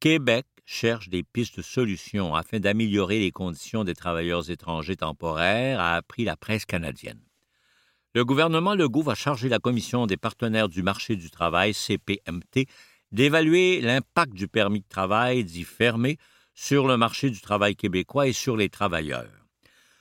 Québec 0.00 0.44
cherche 0.64 1.08
des 1.08 1.22
pistes 1.22 1.58
de 1.58 1.62
solutions 1.62 2.34
afin 2.34 2.58
d'améliorer 2.58 3.20
les 3.20 3.30
conditions 3.30 3.84
des 3.84 3.94
travailleurs 3.94 4.50
étrangers 4.50 4.96
temporaires, 4.96 5.78
a 5.78 5.94
appris 5.94 6.24
la 6.24 6.36
presse 6.36 6.64
canadienne. 6.64 7.20
Le 8.16 8.24
gouvernement 8.24 8.74
Legault 8.74 9.02
va 9.02 9.14
charger 9.14 9.48
la 9.48 9.60
Commission 9.60 10.06
des 10.06 10.16
partenaires 10.16 10.68
du 10.68 10.82
marché 10.82 11.14
du 11.14 11.30
travail, 11.30 11.74
CPMT, 11.74 12.66
d'évaluer 13.12 13.80
l'impact 13.80 14.32
du 14.32 14.48
permis 14.48 14.80
de 14.80 14.88
travail 14.88 15.44
dit 15.44 15.62
fermé 15.62 16.18
sur 16.60 16.86
le 16.86 16.98
marché 16.98 17.30
du 17.30 17.40
travail 17.40 17.74
québécois 17.74 18.28
et 18.28 18.34
sur 18.34 18.54
les 18.54 18.68
travailleurs. 18.68 19.46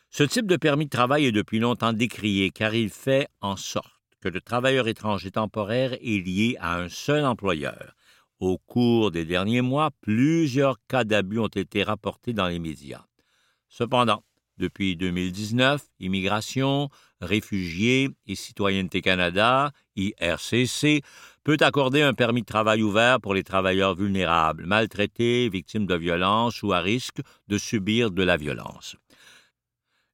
Ce 0.09 0.23
type 0.23 0.45
de 0.45 0.57
permis 0.57 0.85
de 0.85 0.89
travail 0.89 1.25
est 1.25 1.31
depuis 1.31 1.57
longtemps 1.57 1.93
décrié 1.93 2.49
car 2.49 2.75
il 2.75 2.89
fait 2.89 3.29
en 3.39 3.55
sorte 3.55 3.93
que 4.19 4.27
le 4.27 4.41
travailleur 4.41 4.89
étranger 4.89 5.31
temporaire 5.31 5.93
est 5.93 6.25
lié 6.25 6.57
à 6.59 6.77
un 6.77 6.89
seul 6.89 7.23
employeur. 7.23 7.95
Au 8.41 8.57
cours 8.57 9.09
des 9.09 9.23
derniers 9.23 9.61
mois, 9.61 9.91
plusieurs 10.01 10.75
cas 10.89 11.05
d'abus 11.05 11.39
ont 11.39 11.47
été 11.47 11.81
rapportés 11.81 12.33
dans 12.33 12.49
les 12.49 12.59
médias. 12.59 13.05
Cependant, 13.69 14.25
depuis 14.57 14.97
2019, 14.97 15.81
Immigration, 16.01 16.89
Réfugiés 17.21 18.09
et 18.27 18.35
Citoyenneté 18.35 19.01
Canada, 19.01 19.71
IRCC, 19.95 21.03
peut 21.43 21.57
accorder 21.61 22.01
un 22.01 22.13
permis 22.13 22.41
de 22.41 22.45
travail 22.45 22.81
ouvert 22.81 23.19
pour 23.19 23.33
les 23.33 23.43
travailleurs 23.43 23.95
vulnérables, 23.95 24.65
maltraités, 24.65 25.49
victimes 25.49 25.85
de 25.85 25.95
violences 25.95 26.61
ou 26.63 26.73
à 26.73 26.79
risque 26.79 27.21
de 27.47 27.57
subir 27.57 28.11
de 28.11 28.23
la 28.23 28.37
violence. 28.37 28.95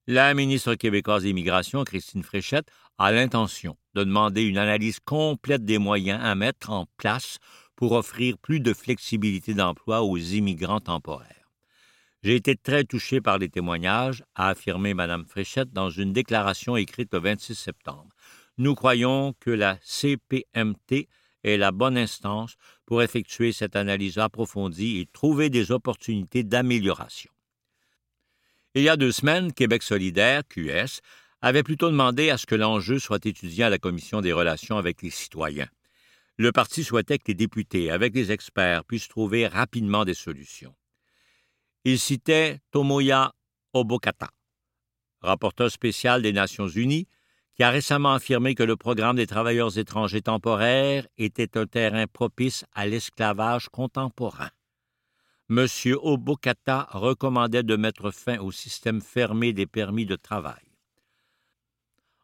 La 0.07 0.33
ministre 0.35 0.75
québécoise 0.75 1.23
d'Immigration, 1.23 1.83
Christine 1.83 2.23
Fréchette, 2.23 2.69
a 2.99 3.11
l'intention 3.11 3.75
de 3.95 4.03
demander 4.03 4.43
une 4.43 4.57
analyse 4.57 4.99
complète 4.99 5.65
des 5.65 5.79
moyens 5.79 6.19
à 6.23 6.35
mettre 6.35 6.69
en 6.69 6.85
place 6.97 7.39
pour 7.75 7.93
offrir 7.93 8.37
plus 8.37 8.59
de 8.59 8.73
flexibilité 8.73 9.53
d'emploi 9.53 10.03
aux 10.03 10.17
immigrants 10.17 10.79
temporaires. 10.79 11.49
J'ai 12.23 12.35
été 12.35 12.55
très 12.55 12.83
touché 12.83 13.21
par 13.21 13.37
les 13.37 13.49
témoignages, 13.49 14.23
a 14.33 14.49
affirmé 14.49 14.93
Mme 14.93 15.25
Fréchette 15.25 15.71
dans 15.71 15.89
une 15.89 16.13
déclaration 16.13 16.75
écrite 16.75 17.13
le 17.13 17.19
26 17.19 17.55
septembre. 17.55 18.09
Nous 18.57 18.75
croyons 18.75 19.33
que 19.39 19.49
la 19.49 19.77
CPMT 19.81 21.09
est 21.43 21.57
la 21.57 21.71
bonne 21.71 21.97
instance 21.97 22.55
pour 22.85 23.03
effectuer 23.03 23.51
cette 23.51 23.75
analyse 23.75 24.17
approfondie 24.17 24.99
et 24.99 25.09
trouver 25.11 25.49
des 25.49 25.71
opportunités 25.71 26.43
d'amélioration. 26.43 27.31
Il 28.73 28.83
y 28.83 28.89
a 28.89 28.97
deux 28.97 29.11
semaines, 29.11 29.53
Québec 29.53 29.83
solidaire, 29.83 30.43
QS, 30.47 31.01
avait 31.41 31.63
plutôt 31.63 31.89
demandé 31.89 32.29
à 32.29 32.37
ce 32.37 32.45
que 32.45 32.55
l'enjeu 32.55 32.97
soit 32.97 33.25
étudié 33.25 33.65
à 33.65 33.69
la 33.69 33.77
Commission 33.77 34.21
des 34.21 34.33
relations 34.33 34.77
avec 34.77 35.01
les 35.01 35.09
citoyens. 35.09 35.69
Le 36.37 36.51
parti 36.51 36.83
souhaitait 36.83 37.17
que 37.17 37.25
les 37.27 37.35
députés, 37.35 37.91
avec 37.91 38.13
les 38.15 38.31
experts, 38.31 38.83
puissent 38.83 39.07
trouver 39.07 39.47
rapidement 39.47 40.03
des 40.03 40.13
solutions. 40.13 40.75
Il 41.83 41.99
citait 41.99 42.59
Tomoya 42.71 43.33
Obokata, 43.73 44.31
rapporteur 45.21 45.69
spécial 45.71 46.21
des 46.21 46.33
Nations 46.33 46.67
unies, 46.67 47.07
qui 47.55 47.63
a 47.63 47.69
récemment 47.69 48.13
affirmé 48.13 48.53
que 48.53 48.63
le 48.63 48.75
programme 48.75 49.15
des 49.15 49.27
travailleurs 49.27 49.77
étrangers 49.77 50.21
temporaires 50.21 51.07
était 51.17 51.57
un 51.57 51.65
terrain 51.65 52.05
propice 52.05 52.65
à 52.73 52.85
l'esclavage 52.85 53.69
contemporain. 53.69 54.49
M. 55.49 55.67
Obokata 56.01 56.87
recommandait 56.91 57.63
de 57.63 57.75
mettre 57.75 58.11
fin 58.11 58.39
au 58.39 58.51
système 58.51 58.99
fermé 58.99 59.53
des 59.53 59.67
permis 59.67 60.05
de 60.05 60.15
travail. 60.15 60.63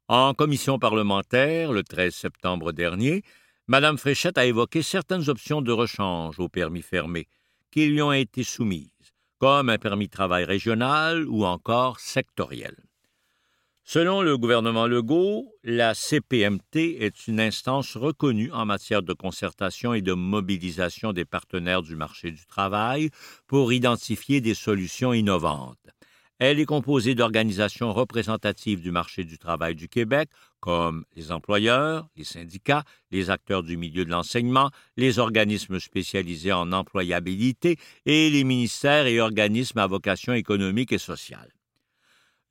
En 0.07 0.33
commission 0.33 0.79
parlementaire, 0.79 1.71
le 1.71 1.83
13 1.83 2.13
septembre 2.13 2.73
dernier, 2.73 3.23
Mme 3.67 3.97
Fréchette 3.97 4.37
a 4.37 4.45
évoqué 4.45 4.81
certaines 4.81 5.29
options 5.29 5.61
de 5.61 5.71
rechange 5.71 6.39
au 6.39 6.49
permis 6.49 6.81
fermé 6.81 7.27
qui 7.71 7.87
lui 7.87 8.01
ont 8.01 8.11
été 8.11 8.43
soumises, 8.43 9.13
comme 9.37 9.69
un 9.69 9.77
permis 9.77 10.07
de 10.07 10.11
travail 10.11 10.43
régional 10.43 11.25
ou 11.29 11.45
encore 11.45 12.01
sectoriel. 12.01 12.75
Selon 13.83 14.21
le 14.21 14.37
gouvernement 14.37 14.85
Legault, 14.85 15.53
la 15.63 15.93
CPMT 15.95 17.03
est 17.03 17.27
une 17.27 17.39
instance 17.39 17.97
reconnue 17.97 18.51
en 18.51 18.65
matière 18.65 19.01
de 19.01 19.13
concertation 19.13 19.93
et 19.93 20.01
de 20.01 20.13
mobilisation 20.13 21.13
des 21.13 21.25
partenaires 21.25 21.81
du 21.81 21.95
marché 21.95 22.31
du 22.31 22.45
travail 22.45 23.09
pour 23.47 23.73
identifier 23.73 24.39
des 24.39 24.53
solutions 24.53 25.13
innovantes. 25.13 25.77
Elle 26.37 26.59
est 26.59 26.65
composée 26.65 27.15
d'organisations 27.15 27.91
représentatives 27.91 28.81
du 28.81 28.91
marché 28.91 29.25
du 29.25 29.37
travail 29.37 29.75
du 29.75 29.89
Québec, 29.89 30.29
comme 30.59 31.03
les 31.15 31.31
employeurs, 31.31 32.07
les 32.15 32.23
syndicats, 32.23 32.83
les 33.11 33.29
acteurs 33.29 33.61
du 33.61 33.77
milieu 33.77 34.05
de 34.05 34.09
l'enseignement, 34.09 34.71
les 34.95 35.19
organismes 35.19 35.79
spécialisés 35.79 36.53
en 36.53 36.71
employabilité 36.71 37.77
et 38.05 38.29
les 38.29 38.43
ministères 38.43 39.07
et 39.07 39.19
organismes 39.19 39.79
à 39.79 39.87
vocation 39.87 40.33
économique 40.33 40.93
et 40.93 40.97
sociale. 40.97 41.51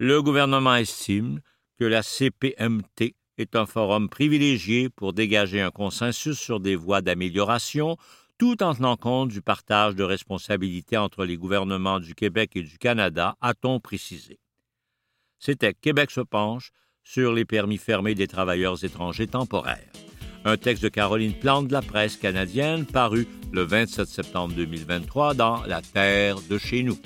Le 0.03 0.23
gouvernement 0.23 0.77
estime 0.77 1.43
que 1.79 1.85
la 1.85 2.03
CPMT 2.03 3.17
est 3.37 3.55
un 3.55 3.67
forum 3.67 4.09
privilégié 4.09 4.89
pour 4.89 5.13
dégager 5.13 5.61
un 5.61 5.71
consensus 5.71 6.39
sur 6.39 6.59
des 6.59 6.75
voies 6.75 7.03
d'amélioration 7.03 7.99
tout 8.39 8.63
en 8.63 8.75
tenant 8.75 8.97
compte 8.97 9.29
du 9.29 9.43
partage 9.43 9.95
de 9.97 10.03
responsabilités 10.03 10.97
entre 10.97 11.27
les 11.27 11.37
gouvernements 11.37 12.01
du 12.01 12.15
Québec 12.15 12.53
et 12.55 12.63
du 12.63 12.79
Canada, 12.79 13.37
a-t-on 13.43 13.79
précisé. 13.79 14.41
C'était 15.39 15.75
Québec 15.75 16.11
se 16.11 16.23
penche 16.23 16.71
sur 17.05 17.35
les 17.35 17.45
permis 17.45 17.77
fermés 17.77 18.15
des 18.15 18.27
travailleurs 18.27 18.83
étrangers 18.83 19.27
temporaires. 19.27 19.93
Un 20.47 20.57
texte 20.57 20.83
de 20.83 20.89
Caroline 20.89 21.35
Plante 21.35 21.69
de 21.69 21.75
la 21.75 21.83
presse 21.83 22.17
canadienne 22.17 22.87
paru 22.87 23.29
le 23.53 23.65
27 23.65 24.09
septembre 24.09 24.55
2023 24.55 25.35
dans 25.35 25.63
La 25.65 25.83
Terre 25.83 26.37
de 26.49 26.57
chez 26.57 26.85
nous. 26.85 26.97